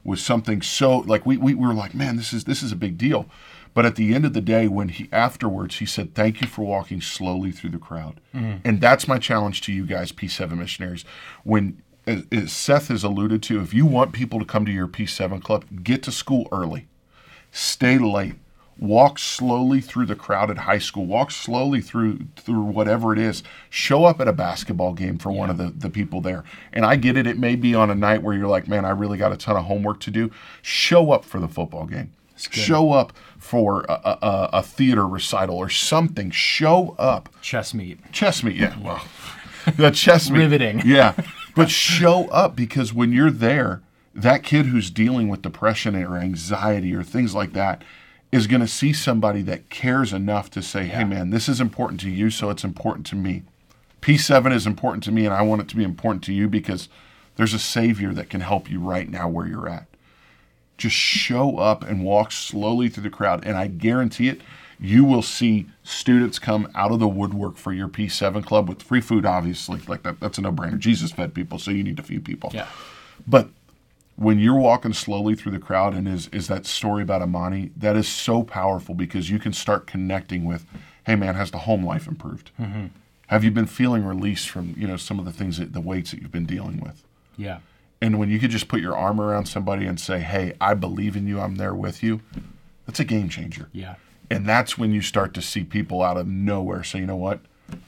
was 0.04 0.25
something 0.25 0.62
so 0.62 1.00
like 1.00 1.26
we, 1.26 1.37
we, 1.37 1.52
we 1.52 1.66
were 1.66 1.75
like, 1.75 1.94
man, 1.94 2.16
this 2.16 2.32
is 2.32 2.44
this 2.44 2.62
is 2.62 2.73
a 2.73 2.76
big 2.76 2.96
deal. 2.96 3.26
But 3.75 3.85
at 3.85 3.96
the 3.96 4.14
end 4.14 4.25
of 4.25 4.32
the 4.32 4.40
day, 4.40 4.68
when 4.68 4.88
he 4.88 5.11
afterwards 5.12 5.76
he 5.76 5.85
said, 5.85 6.14
"Thank 6.14 6.40
you 6.40 6.46
for 6.46 6.64
walking 6.64 7.02
slowly 7.02 7.52
through 7.52 7.70
the 7.70 7.78
crowd," 7.78 8.23
mm-hmm. 8.35 8.66
and 8.66 8.80
that's 8.80 9.06
my 9.06 9.18
challenge 9.18 9.61
to 9.62 9.73
you 9.73 9.85
guys, 9.85 10.12
P7 10.12 10.56
missionaries. 10.56 11.04
When 11.44 11.82
as, 12.06 12.25
as 12.32 12.52
Seth 12.52 12.88
has 12.88 13.04
alluded 13.04 13.42
to, 13.42 13.61
if 13.61 13.75
you 13.75 13.85
want 13.85 14.12
people 14.12 14.38
to 14.38 14.46
come 14.46 14.64
to 14.64 14.73
your 14.73 14.88
P7 14.88 15.42
club, 15.42 15.66
get 15.82 16.02
to 16.04 16.11
school 16.11 16.49
early, 16.50 16.87
stay 17.52 17.99
late, 17.99 18.37
walk 18.78 19.18
slowly 19.18 19.80
through 19.80 20.06
the 20.06 20.14
crowded 20.14 20.59
high 20.59 20.78
school, 20.78 21.06
walk 21.06 21.30
slowly 21.30 21.80
through 21.80 22.18
through 22.37 22.62
whatever 22.62 23.12
it 23.12 23.18
is. 23.18 23.42
Show 23.71 24.04
up 24.04 24.21
at 24.21 24.28
a 24.28 24.33
basketball 24.33 24.92
game 24.92 25.18
for 25.18 25.33
one 25.33 25.49
of 25.50 25.56
the, 25.59 25.71
the 25.76 25.90
people 25.90 26.21
there. 26.21 26.45
And 26.73 26.85
I 26.85 26.97
get 26.97 27.16
it, 27.16 27.26
it 27.26 27.38
may 27.38 27.56
be 27.56 27.75
on 27.75 27.90
a 27.90 27.95
night 27.95 28.23
where 28.23 28.35
you're 28.37 28.47
like, 28.49 28.68
man, 28.68 28.85
I 28.85 28.90
really 28.90 29.18
got 29.18 29.33
a 29.33 29.37
ton 29.37 29.56
of 29.56 29.64
homework 29.64 30.00
to 30.00 30.11
do. 30.11 30.30
Show 30.62 31.11
up 31.12 31.25
for 31.25 31.40
the 31.40 31.49
football 31.49 31.87
game. 31.87 32.12
Show 32.38 32.92
up 32.92 33.14
for 33.38 33.83
a, 33.88 33.92
a, 34.04 34.18
a- 34.23 34.50
a 34.54 34.62
theater 34.62 35.06
recital 35.06 35.56
or 35.56 35.71
something. 35.71 36.30
Show 36.30 36.95
up. 36.99 37.30
Chess 37.40 37.73
meet. 37.73 37.99
Chess 38.12 38.42
meet, 38.42 38.56
yeah. 38.56 38.78
Well, 38.78 39.02
the 39.76 39.90
chess 39.90 40.28
meet. 40.28 40.40
Riveting. 40.40 40.83
Yeah. 40.85 41.14
But 41.54 41.71
show 41.71 42.26
up 42.28 42.54
because 42.54 42.92
when 42.92 43.12
you're 43.14 43.30
there, 43.30 43.80
that 44.14 44.42
kid 44.42 44.66
who's 44.66 44.90
dealing 44.90 45.28
with 45.30 45.40
depression 45.40 45.97
or 45.97 46.18
anxiety 46.18 46.95
or 46.95 47.02
things 47.02 47.35
like 47.35 47.54
that 47.54 47.83
is 48.33 48.47
going 48.47 48.61
to 48.61 48.68
see 48.68 48.92
somebody 48.92 49.42
that 49.42 49.71
cares 49.71 50.12
enough 50.12 50.50
to 50.50 50.62
say, 50.62 50.87
hey, 50.87 51.04
man, 51.04 51.30
this 51.30 51.49
is 51.49 51.61
important 51.61 52.00
to 52.00 52.11
you, 52.11 52.30
so 52.30 52.50
it's 52.50 52.64
important 52.64 53.06
to 53.06 53.14
me. 53.16 53.42
P7 54.02 54.52
is 54.52 54.66
important 54.66 55.02
to 55.04 55.12
me, 55.12 55.25
and 55.25 55.35
I 55.35 55.42
want 55.42 55.62
it 55.62 55.68
to 55.68 55.76
be 55.76 55.85
important 55.85 56.23
to 56.25 56.33
you 56.33 56.49
because 56.49 56.88
there's 57.37 57.54
a 57.54 57.59
Savior 57.59 58.12
that 58.14 58.30
can 58.30 58.40
help 58.40 58.71
you 58.71 58.80
right 58.80 59.09
now 59.09 59.28
where 59.28 59.47
you're 59.47 59.68
at. 59.68 59.87
Just 60.76 60.97
show 60.97 61.59
up 61.59 61.85
and 61.85 62.04
walk 62.04 62.33
slowly 62.33 62.88
through 62.88 63.04
the 63.04 63.11
crowd 63.11 63.42
and 63.47 63.56
i 63.56 63.66
guarantee 63.66 64.28
it 64.28 64.42
you 64.78 65.04
will 65.04 65.23
see 65.23 65.66
students 65.83 66.38
come 66.38 66.71
out 66.75 66.92
of 66.92 66.99
the 66.99 67.09
woodwork 67.09 67.56
for 67.56 67.73
your 67.73 67.88
p7 67.88 68.45
club 68.45 68.68
with 68.68 68.83
free 68.83 69.00
food 69.00 69.25
obviously. 69.25 69.80
Like 69.88 70.02
that 70.02 70.21
that's 70.21 70.37
a 70.37 70.42
no-brainer. 70.42 70.78
Jesus 70.78 71.12
fed 71.12 71.33
people 71.35 71.59
so 71.59 71.71
you 71.71 71.83
need 71.83 71.97
to 71.97 72.02
feed 72.02 72.25
people. 72.25 72.50
Yeah. 72.52 72.66
but 73.26 73.49
when 74.16 74.38
you're 74.38 74.58
walking 74.58 74.92
slowly 74.92 75.35
through 75.35 75.52
the 75.52 75.58
crowd 75.58 75.94
and 75.94 76.08
is 76.08 76.28
is 76.28 76.49
that 76.49 76.66
story 76.66 77.02
about 77.02 77.23
Imani 77.23 77.70
that 77.76 77.96
is 77.96 78.08
so 78.08 78.42
powerful 78.42 78.94
because 78.94 79.30
you 79.30 79.38
can 79.38 79.52
start 79.52 79.87
connecting 79.87 80.44
with 80.44 80.64
hey 81.04 81.16
man 81.16 81.35
has 81.35 81.50
the 81.50 81.58
home 81.58 81.85
life 81.85 82.06
improved 82.08 82.50
mm-hmm. 82.58 82.87
have 83.28 83.44
you 83.44 83.50
been 83.50 83.66
feeling 83.66 84.04
released 84.04 84.49
from 84.49 84.75
you 84.76 84.87
know 84.87 84.96
some 84.96 85.18
of 85.18 85.25
the 85.25 85.32
things 85.32 85.58
that 85.58 85.73
the 85.73 85.80
weights 85.80 86.11
that 86.11 86.20
you've 86.20 86.32
been 86.32 86.46
dealing 86.46 86.80
with 86.80 87.04
Yeah. 87.37 87.58
and 88.00 88.18
when 88.18 88.30
you 88.30 88.38
could 88.38 88.50
just 88.50 88.68
put 88.68 88.80
your 88.80 88.96
arm 88.96 89.20
around 89.20 89.46
somebody 89.46 89.87
and 89.87 89.99
say, 90.00 90.20
"Hey, 90.20 90.54
I 90.61 90.75
believe 90.75 91.16
in 91.16 91.26
you. 91.26 91.40
I'm 91.40 91.56
there 91.56 91.75
with 91.75 92.02
you." 92.02 92.20
That's 92.87 93.00
a 93.00 93.04
game 93.04 93.28
changer. 93.28 93.68
Yeah. 93.73 93.96
And 94.30 94.46
that's 94.46 94.76
when 94.78 94.92
you 94.92 95.02
start 95.02 95.35
to 95.35 95.42
see 95.42 95.64
people 95.64 96.02
out 96.02 96.16
of 96.16 96.26
nowhere 96.26 96.82
say, 96.85 97.00
"You 97.00 97.06
know 97.06 97.16
what? 97.16 97.40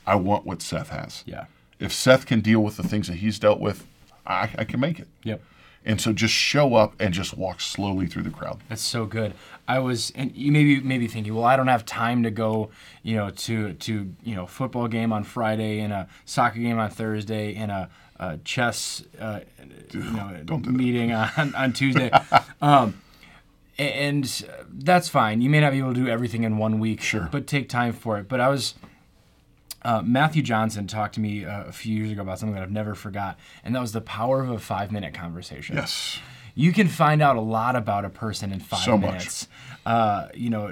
I 0.06 0.14
want 0.16 0.44
what 0.47 0.61
Seth 0.62 0.90
has." 0.90 1.23
Yeah. 1.26 1.44
If 1.78 1.92
Seth 1.92 2.26
can 2.26 2.40
deal 2.40 2.61
with 2.61 2.76
the 2.76 2.82
things 2.82 3.06
that 3.08 3.16
he's 3.16 3.38
dealt 3.38 3.61
with, 3.61 3.87
I, 4.26 4.50
I 4.58 4.64
can 4.64 4.80
make 4.80 4.99
it. 4.99 5.08
Yep. 5.25 5.40
And 5.88 6.00
so 6.00 6.12
just 6.12 6.35
show 6.35 6.75
up 6.75 6.95
and 7.00 7.14
just 7.14 7.37
walk 7.37 7.61
slowly 7.62 8.07
through 8.07 8.23
the 8.25 8.30
crowd. 8.30 8.61
That's 8.68 8.83
so 8.83 9.07
good. 9.07 9.33
I 9.66 9.78
was, 9.78 10.12
and 10.14 10.30
you 10.37 10.52
maybe 10.52 10.80
maybe 10.80 11.07
thinking, 11.09 11.35
well, 11.35 11.45
I 11.47 11.57
don't 11.57 11.68
have 11.68 11.85
time 11.87 12.23
to 12.25 12.30
go, 12.30 12.71
you 13.02 13.16
know, 13.16 13.30
to 13.30 13.73
to 13.73 14.14
you 14.23 14.35
know 14.35 14.47
football 14.47 14.87
game 14.87 15.12
on 15.14 15.25
Friday 15.25 15.80
and 15.80 15.92
a 15.92 16.07
soccer 16.26 16.59
game 16.61 16.78
on 16.78 16.90
Thursday 16.90 17.54
and 17.54 17.71
a, 17.73 17.88
a 18.21 18.37
chess, 18.45 19.02
uh, 19.18 19.40
you 19.92 20.00
know, 20.00 20.37
do 20.45 20.59
meeting 20.71 21.12
on 21.12 21.54
on 21.54 21.73
Tuesday. 21.73 22.11
um, 22.62 23.00
and 23.78 24.45
that's 24.71 25.09
fine. 25.09 25.40
You 25.40 25.49
may 25.50 25.61
not 25.61 25.73
be 25.73 25.78
able 25.78 25.95
to 25.95 26.00
do 26.00 26.09
everything 26.09 26.42
in 26.45 26.59
one 26.59 26.80
week, 26.80 27.00
Sure. 27.00 27.28
but 27.33 27.47
take 27.47 27.68
time 27.68 27.92
for 27.92 28.18
it. 28.18 28.28
But 28.28 28.40
I 28.40 28.49
was. 28.49 28.75
Uh, 29.82 30.02
Matthew 30.04 30.42
Johnson 30.42 30.86
talked 30.86 31.14
to 31.14 31.20
me 31.20 31.44
uh, 31.44 31.64
a 31.64 31.72
few 31.72 31.94
years 31.96 32.10
ago 32.12 32.22
about 32.22 32.38
something 32.38 32.54
that 32.54 32.62
I've 32.62 32.70
never 32.70 32.94
forgot, 32.94 33.38
and 33.64 33.74
that 33.74 33.80
was 33.80 33.92
the 33.92 34.00
power 34.00 34.42
of 34.42 34.50
a 34.50 34.58
five-minute 34.58 35.14
conversation 35.14 35.76
Yes. 35.76 36.18
you 36.54 36.72
can 36.72 36.88
find 36.88 37.22
out 37.22 37.36
a 37.36 37.40
lot 37.40 37.76
about 37.76 38.04
a 38.04 38.10
person 38.10 38.52
in 38.52 38.58
five 38.60 38.80
So 38.80 38.98
much. 38.98 39.10
minutes. 39.10 39.48
Uh, 39.86 40.28
you 40.34 40.50
know, 40.50 40.66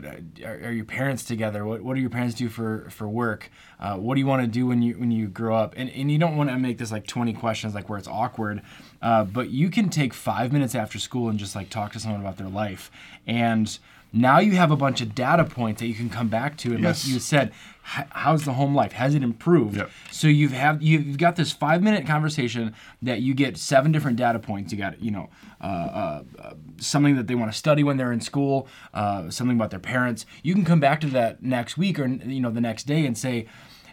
are, 0.44 0.50
are 0.64 0.72
your 0.72 0.84
parents 0.84 1.24
together? 1.24 1.64
What, 1.64 1.80
what 1.82 1.94
do 1.94 2.00
your 2.00 2.10
parents 2.10 2.34
do 2.34 2.48
for, 2.50 2.88
for 2.90 3.08
work? 3.08 3.50
Uh, 3.80 3.96
what 3.96 4.14
do 4.16 4.20
you 4.20 4.26
want 4.26 4.42
to 4.42 4.48
do 4.48 4.66
when 4.66 4.82
you 4.82 4.94
when 4.98 5.10
you 5.10 5.26
grow 5.28 5.56
up? 5.56 5.72
And, 5.76 5.88
and 5.90 6.10
you 6.10 6.18
don't 6.18 6.36
want 6.36 6.50
to 6.50 6.58
make 6.58 6.76
this 6.76 6.90
like 6.92 7.06
20 7.06 7.32
questions 7.32 7.74
like 7.74 7.88
where 7.88 7.98
it's 7.98 8.08
awkward, 8.08 8.60
uh, 9.00 9.24
but 9.24 9.48
you 9.50 9.70
can 9.70 9.88
take 9.88 10.12
five 10.12 10.52
minutes 10.52 10.74
after 10.74 10.98
school 10.98 11.30
and 11.30 11.38
just 11.38 11.54
like 11.54 11.70
talk 11.70 11.92
to 11.92 12.00
someone 12.00 12.20
about 12.20 12.36
their 12.36 12.48
life. 12.48 12.90
And 13.26 13.78
now 14.16 14.38
you 14.38 14.52
have 14.52 14.70
a 14.70 14.76
bunch 14.76 15.00
of 15.00 15.14
data 15.14 15.44
points 15.44 15.80
that 15.80 15.86
you 15.88 15.94
can 15.94 16.08
come 16.10 16.28
back 16.28 16.56
to. 16.58 16.72
And 16.72 16.82
Yes. 16.82 17.04
like 17.04 17.12
you 17.14 17.20
said, 17.20 17.52
how's 17.82 18.44
the 18.44 18.54
home 18.54 18.74
life? 18.74 18.92
Has 18.92 19.14
it 19.14 19.22
improved? 19.22 19.76
Yep. 19.76 19.90
So 20.10 20.26
you've 20.28 20.52
have 20.52 20.82
you've 20.82 21.18
got 21.18 21.36
this 21.36 21.52
five 21.52 21.82
minute 21.82 22.06
conversation 22.06 22.74
that 23.02 23.20
you 23.22 23.34
get 23.34 23.56
seven 23.56 23.92
different 23.92 24.16
data 24.16 24.38
points. 24.38 24.72
You 24.72 24.78
got 24.78 25.00
you 25.00 25.10
know 25.10 25.28
uh, 25.60 25.64
uh, 25.64 26.22
uh, 26.42 26.54
something 26.78 27.14
that 27.16 27.26
they 27.26 27.34
want 27.34 27.52
to 27.52 27.56
study 27.56 27.84
when 27.84 27.96
they're 27.96 28.12
in 28.12 28.20
school, 28.20 28.66
uh, 28.94 29.30
something 29.30 29.56
about 29.56 29.70
their 29.70 29.78
parents. 29.80 30.26
You 30.42 30.54
can 30.54 30.64
come 30.64 30.80
back 30.80 31.00
to 31.02 31.06
that 31.08 31.42
next 31.42 31.76
week 31.76 31.98
or 31.98 32.06
you 32.06 32.40
know 32.40 32.50
the 32.50 32.60
next 32.60 32.84
day 32.84 33.04
and 33.06 33.16
say. 33.16 33.46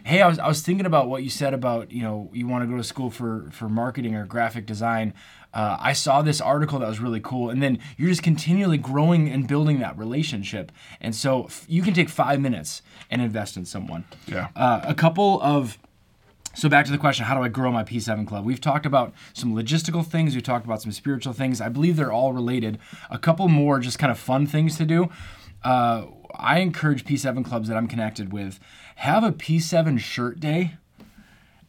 Hey, 0.06 0.20
I 0.20 0.28
was, 0.28 0.38
I 0.38 0.46
was 0.48 0.60
thinking 0.60 0.84
about 0.84 1.08
what 1.08 1.22
you 1.22 1.30
said 1.30 1.54
about 1.54 1.90
you 1.90 2.02
know 2.02 2.28
you 2.34 2.46
want 2.46 2.62
to 2.62 2.68
go 2.68 2.76
to 2.76 2.84
school 2.84 3.08
for 3.08 3.48
for 3.52 3.70
marketing 3.70 4.14
or 4.14 4.26
graphic 4.26 4.66
design. 4.66 5.14
Uh, 5.54 5.76
I 5.80 5.92
saw 5.92 6.20
this 6.20 6.40
article 6.40 6.80
that 6.80 6.88
was 6.88 6.98
really 6.98 7.20
cool, 7.20 7.48
and 7.48 7.62
then 7.62 7.78
you're 7.96 8.08
just 8.08 8.24
continually 8.24 8.76
growing 8.76 9.30
and 9.30 9.46
building 9.46 9.78
that 9.78 9.96
relationship. 9.96 10.72
And 11.00 11.14
so 11.14 11.44
f- 11.44 11.64
you 11.68 11.80
can 11.82 11.94
take 11.94 12.08
five 12.08 12.40
minutes 12.40 12.82
and 13.08 13.22
invest 13.22 13.56
in 13.56 13.64
someone. 13.64 14.04
Yeah. 14.26 14.48
Uh, 14.56 14.80
a 14.82 14.94
couple 14.94 15.40
of 15.40 15.78
so 16.56 16.68
back 16.68 16.86
to 16.86 16.92
the 16.92 16.98
question, 16.98 17.24
how 17.24 17.34
do 17.34 17.42
I 17.42 17.48
grow 17.48 17.72
my 17.72 17.82
P7 17.82 18.26
club? 18.26 18.44
We've 18.44 18.60
talked 18.60 18.86
about 18.86 19.12
some 19.32 19.54
logistical 19.54 20.06
things, 20.06 20.34
we've 20.34 20.42
talked 20.44 20.64
about 20.64 20.82
some 20.82 20.92
spiritual 20.92 21.32
things. 21.32 21.60
I 21.60 21.68
believe 21.68 21.96
they're 21.96 22.12
all 22.12 22.32
related. 22.32 22.78
A 23.10 23.18
couple 23.18 23.48
more 23.48 23.80
just 23.80 23.98
kind 23.98 24.10
of 24.10 24.18
fun 24.18 24.46
things 24.46 24.76
to 24.78 24.84
do. 24.84 25.10
Uh, 25.64 26.06
I 26.34 26.60
encourage 26.60 27.04
P7 27.04 27.44
clubs 27.44 27.68
that 27.68 27.76
I'm 27.76 27.88
connected 27.88 28.32
with 28.32 28.60
have 28.96 29.24
a 29.24 29.32
P7 29.32 29.98
shirt 29.98 30.40
day 30.40 30.76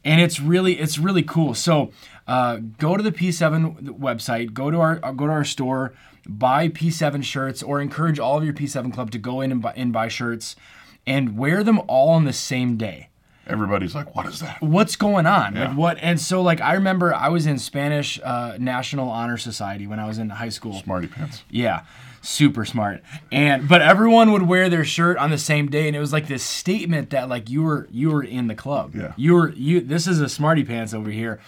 and 0.06 0.22
it's 0.22 0.40
really 0.40 0.80
it's 0.80 0.98
really 0.98 1.24
cool. 1.24 1.54
So 1.54 1.92
uh, 2.28 2.58
go 2.78 2.96
to 2.96 3.04
the 3.04 3.12
P7 3.12 4.00
website, 4.00 4.54
go 4.54 4.72
to 4.72 4.80
our 4.80 5.00
uh, 5.04 5.12
go 5.12 5.26
to 5.26 5.32
our 5.34 5.44
store, 5.44 5.94
buy 6.28 6.70
P7 6.70 7.24
shirts, 7.24 7.62
or 7.62 7.82
encourage 7.82 8.20
all 8.20 8.38
of 8.38 8.46
your 8.46 8.54
P7 8.54 8.94
club 8.94 9.12
to 9.12 9.18
go 9.18 9.42
in 9.42 9.52
and 9.52 9.62
buy, 9.62 9.74
and 9.76 9.92
buy 9.92 10.08
shirts, 10.08 10.56
and 11.06 11.38
wear 11.38 11.64
them 11.64 11.82
all 11.88 12.10
on 12.12 12.24
the 12.26 12.34
same 12.34 12.78
day 12.78 13.10
Everybody's 13.48 13.94
like, 13.94 14.16
"What 14.16 14.26
is 14.26 14.40
that?" 14.40 14.60
what's 14.60 14.96
going 14.96 15.28
on 15.28 15.56
Yeah. 15.56 15.68
like 15.68 15.78
what 15.78 15.98
and 16.02 16.20
so 16.20 16.42
like 16.42 16.62
i 16.62 16.74
remember 16.74 17.14
i 17.14 17.30
was 17.30 17.46
in 17.46 17.60
spanish 17.60 18.20
uh, 18.24 18.58
national 18.60 19.08
honor 19.10 19.38
society 19.38 19.86
when 19.86 20.00
i 20.00 20.08
was 20.08 20.18
in 20.18 20.30
high 20.32 20.50
school 20.50 20.82
Smarty 20.82 21.06
pants. 21.08 21.44
yeah 21.52 21.82
super 22.26 22.66
smart 22.66 23.04
and 23.32 23.68
but 23.70 23.84
everyone 23.84 24.32
would 24.32 24.42
wear 24.42 24.68
their 24.68 24.84
shirt 24.84 25.16
on 25.18 25.30
the 25.30 25.38
same 25.38 25.68
day 25.70 25.86
and 25.88 25.96
it 25.96 26.00
was 26.00 26.12
like 26.12 26.28
this 26.28 26.42
statement 26.42 27.12
that 27.12 27.30
like 27.30 27.52
you 27.52 27.62
were 27.62 27.88
you 27.92 28.10
were 28.10 28.24
in 28.24 28.48
the 28.48 28.56
club 28.56 28.96
Yeah. 28.96 29.14
you 29.16 29.36
were 29.36 29.50
you 29.54 29.80
this 29.80 30.08
is 30.08 30.20
a 30.20 30.28
smarty 30.28 30.64
pants 30.64 30.94
over 30.96 31.12
here 31.12 31.40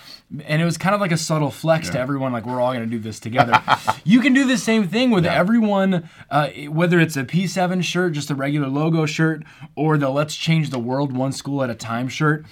and 0.45 0.61
it 0.61 0.65
was 0.65 0.77
kind 0.77 0.93
of 0.93 1.01
like 1.01 1.11
a 1.11 1.17
subtle 1.17 1.49
flex 1.49 1.89
to 1.89 1.99
everyone 1.99 2.31
like 2.31 2.45
we're 2.45 2.61
all 2.61 2.73
going 2.73 2.85
to 2.85 2.89
do 2.89 2.99
this 2.99 3.19
together 3.19 3.59
you 4.03 4.21
can 4.21 4.33
do 4.33 4.45
the 4.45 4.57
same 4.57 4.87
thing 4.87 5.09
with 5.09 5.25
everyone 5.25 6.07
uh, 6.29 6.49
whether 6.69 6.99
it's 6.99 7.17
a 7.17 7.23
p7 7.23 7.83
shirt 7.83 8.13
just 8.13 8.29
a 8.29 8.35
regular 8.35 8.67
logo 8.67 9.07
shirt 9.07 9.43
or 9.75 9.97
the 9.97 10.09
let's 10.09 10.35
change 10.35 10.69
the 10.69 10.77
world 10.79 11.11
one 11.11 11.31
school 11.31 11.63
at 11.63 11.71
a 11.71 11.75
time 11.75 12.07
shirt 12.07 12.45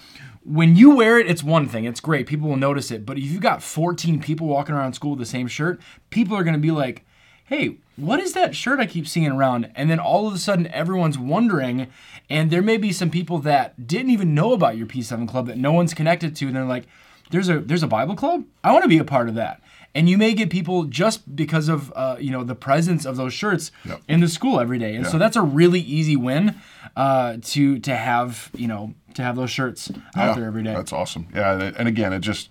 when 0.43 0.75
you 0.75 0.95
wear 0.95 1.17
it, 1.17 1.27
it's 1.27 1.41
one 1.41 1.67
thing. 1.67 1.85
It's 1.85 1.99
great. 1.99 2.27
People 2.27 2.49
will 2.49 2.55
notice 2.55 2.91
it. 2.91 3.03
But 3.03 3.17
if 3.17 3.23
you've 3.23 3.41
got 3.41 3.63
14 3.63 4.21
people 4.21 4.45
walking 4.45 4.75
around 4.75 4.93
school 4.93 5.09
with 5.11 5.19
the 5.19 5.25
same 5.25 5.47
shirt, 5.47 5.81
people 6.11 6.37
are 6.37 6.43
going 6.43 6.53
to 6.53 6.59
be 6.59 6.69
like, 6.69 7.03
hey, 7.45 7.77
what 7.97 8.19
is 8.19 8.33
that 8.33 8.55
shirt 8.55 8.79
I 8.79 8.85
keep 8.85 9.07
seeing 9.07 9.27
around? 9.31 9.71
And 9.75 9.89
then 9.89 9.99
all 9.99 10.27
of 10.27 10.33
a 10.33 10.37
sudden, 10.37 10.67
everyone's 10.67 11.17
wondering. 11.17 11.87
And 12.29 12.51
there 12.51 12.61
may 12.61 12.77
be 12.77 12.91
some 12.91 13.09
people 13.09 13.39
that 13.39 13.87
didn't 13.87 14.09
even 14.11 14.33
know 14.33 14.53
about 14.53 14.77
your 14.77 14.87
P7 14.87 15.27
club 15.27 15.47
that 15.47 15.57
no 15.57 15.71
one's 15.71 15.93
connected 15.93 16.35
to. 16.37 16.47
And 16.47 16.55
they're 16.55 16.65
like, 16.65 16.85
there's 17.31 17.49
a 17.49 17.59
there's 17.59 17.83
a 17.83 17.87
Bible 17.87 18.15
club? 18.15 18.43
I 18.63 18.71
want 18.71 18.83
to 18.83 18.89
be 18.89 18.97
a 18.99 19.03
part 19.05 19.29
of 19.29 19.35
that. 19.35 19.61
And 19.95 20.09
you 20.09 20.17
may 20.17 20.33
get 20.33 20.49
people 20.49 20.83
just 20.83 21.35
because 21.37 21.69
of 21.69 21.91
uh, 21.95 22.17
you 22.19 22.29
know 22.31 22.43
the 22.43 22.53
presence 22.55 23.05
of 23.05 23.15
those 23.15 23.33
shirts 23.33 23.71
Yep. 23.85 24.01
in 24.09 24.19
the 24.19 24.27
school 24.27 24.59
every 24.59 24.77
day. 24.77 24.95
And 24.95 25.07
so 25.07 25.17
that's 25.17 25.35
a 25.37 25.41
really 25.41 25.79
easy 25.79 26.15
win 26.17 26.55
uh, 26.95 27.37
to 27.41 27.79
to 27.79 27.95
have 27.95 28.51
you 28.55 28.67
know 28.67 28.93
to 29.13 29.23
have 29.23 29.37
those 29.37 29.49
shirts 29.51 29.89
out 30.17 30.27
Yeah, 30.29 30.33
there 30.35 30.45
every 30.45 30.63
day. 30.63 30.73
That's 30.73 30.91
awesome. 30.93 31.27
Yeah, 31.33 31.53
and, 31.53 31.75
and 31.77 31.87
again, 31.87 32.11
it 32.13 32.19
just 32.19 32.49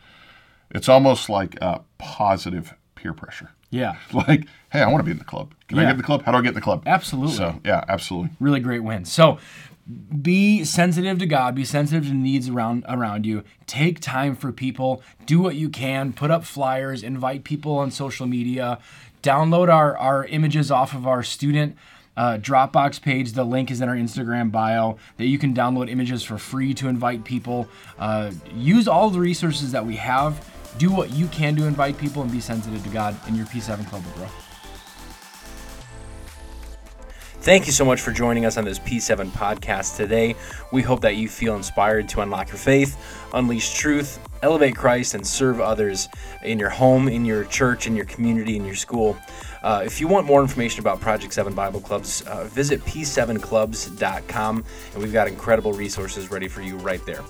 it's 0.70 0.88
almost 0.88 1.28
like 1.28 1.60
uh, 1.62 1.80
positive 1.98 2.74
peer 2.94 3.12
pressure. 3.12 3.50
Yeah, 3.74 3.96
Like, 4.12 4.46
hey, 4.70 4.80
I 4.82 4.86
want 4.86 5.00
to 5.00 5.04
be 5.04 5.10
in 5.10 5.18
the 5.18 5.24
club. 5.24 5.54
Can 5.68 5.78
I 5.78 5.82
get 5.82 5.90
in 5.92 5.96
the 5.96 6.02
club? 6.02 6.22
How 6.24 6.32
do 6.32 6.38
I 6.38 6.40
get 6.42 6.48
in 6.48 6.54
the 6.54 6.60
club? 6.60 6.82
Absolutely. 6.86 7.36
So 7.36 7.60
yeah, 7.64 7.84
absolutely. 7.88 8.30
really 8.40 8.60
great 8.60 8.80
win. 8.80 9.04
So 9.04 9.38
be 10.22 10.64
sensitive 10.64 11.18
to 11.18 11.26
God, 11.26 11.54
be 11.54 11.64
sensitive 11.64 12.06
to 12.06 12.14
needs 12.14 12.48
around 12.48 12.84
around 12.88 13.26
you. 13.26 13.44
Take 13.66 14.00
time 14.00 14.34
for 14.34 14.52
people, 14.52 15.02
do 15.26 15.40
what 15.40 15.56
you 15.56 15.68
can, 15.68 16.12
put 16.12 16.30
up 16.30 16.44
flyers, 16.44 17.02
invite 17.02 17.44
people 17.44 17.76
on 17.78 17.90
social 17.90 18.26
media, 18.26 18.78
download 19.22 19.72
our, 19.72 19.96
our 19.98 20.24
images 20.26 20.70
off 20.70 20.94
of 20.94 21.06
our 21.06 21.22
student 21.22 21.76
uh, 22.16 22.38
Dropbox 22.38 23.02
page. 23.02 23.32
The 23.32 23.44
link 23.44 23.70
is 23.70 23.80
in 23.80 23.88
our 23.88 23.96
Instagram 23.96 24.50
bio 24.50 24.98
that 25.16 25.26
you 25.26 25.38
can 25.38 25.54
download 25.54 25.90
images 25.90 26.22
for 26.22 26.38
free 26.38 26.72
to 26.74 26.88
invite 26.88 27.24
people. 27.24 27.68
Uh, 27.98 28.30
use 28.54 28.86
all 28.88 29.10
the 29.10 29.20
resources 29.20 29.72
that 29.72 29.84
we 29.84 29.96
have. 29.96 30.48
Do 30.78 30.90
what 30.90 31.10
you 31.10 31.28
can 31.28 31.56
to 31.56 31.66
invite 31.66 31.98
people 31.98 32.22
and 32.22 32.30
be 32.30 32.40
sensitive 32.40 32.82
to 32.82 32.88
God, 32.88 33.16
in 33.28 33.34
your 33.34 33.46
P7 33.46 33.86
Club 33.86 34.02
bro. 34.16 34.26
Thank 37.44 37.66
you 37.66 37.72
so 37.72 37.84
much 37.84 38.00
for 38.00 38.10
joining 38.10 38.46
us 38.46 38.56
on 38.56 38.64
this 38.64 38.78
P7 38.78 39.28
podcast 39.28 39.98
today. 39.98 40.34
We 40.72 40.80
hope 40.80 41.02
that 41.02 41.16
you 41.16 41.28
feel 41.28 41.56
inspired 41.56 42.08
to 42.08 42.22
unlock 42.22 42.48
your 42.48 42.56
faith, 42.56 42.96
unleash 43.34 43.74
truth, 43.74 44.18
elevate 44.42 44.74
Christ, 44.74 45.12
and 45.12 45.26
serve 45.26 45.60
others 45.60 46.08
in 46.42 46.58
your 46.58 46.70
home, 46.70 47.06
in 47.06 47.26
your 47.26 47.44
church, 47.44 47.86
in 47.86 47.94
your 47.94 48.06
community, 48.06 48.56
in 48.56 48.64
your 48.64 48.74
school. 48.74 49.14
Uh, 49.62 49.82
if 49.84 50.00
you 50.00 50.08
want 50.08 50.26
more 50.26 50.40
information 50.40 50.80
about 50.80 51.02
Project 51.02 51.34
7 51.34 51.52
Bible 51.52 51.80
Clubs, 51.80 52.22
uh, 52.22 52.44
visit 52.44 52.80
p7clubs.com, 52.86 54.64
and 54.94 55.02
we've 55.02 55.12
got 55.12 55.28
incredible 55.28 55.74
resources 55.74 56.30
ready 56.30 56.48
for 56.48 56.62
you 56.62 56.78
right 56.78 57.04
there. 57.04 57.20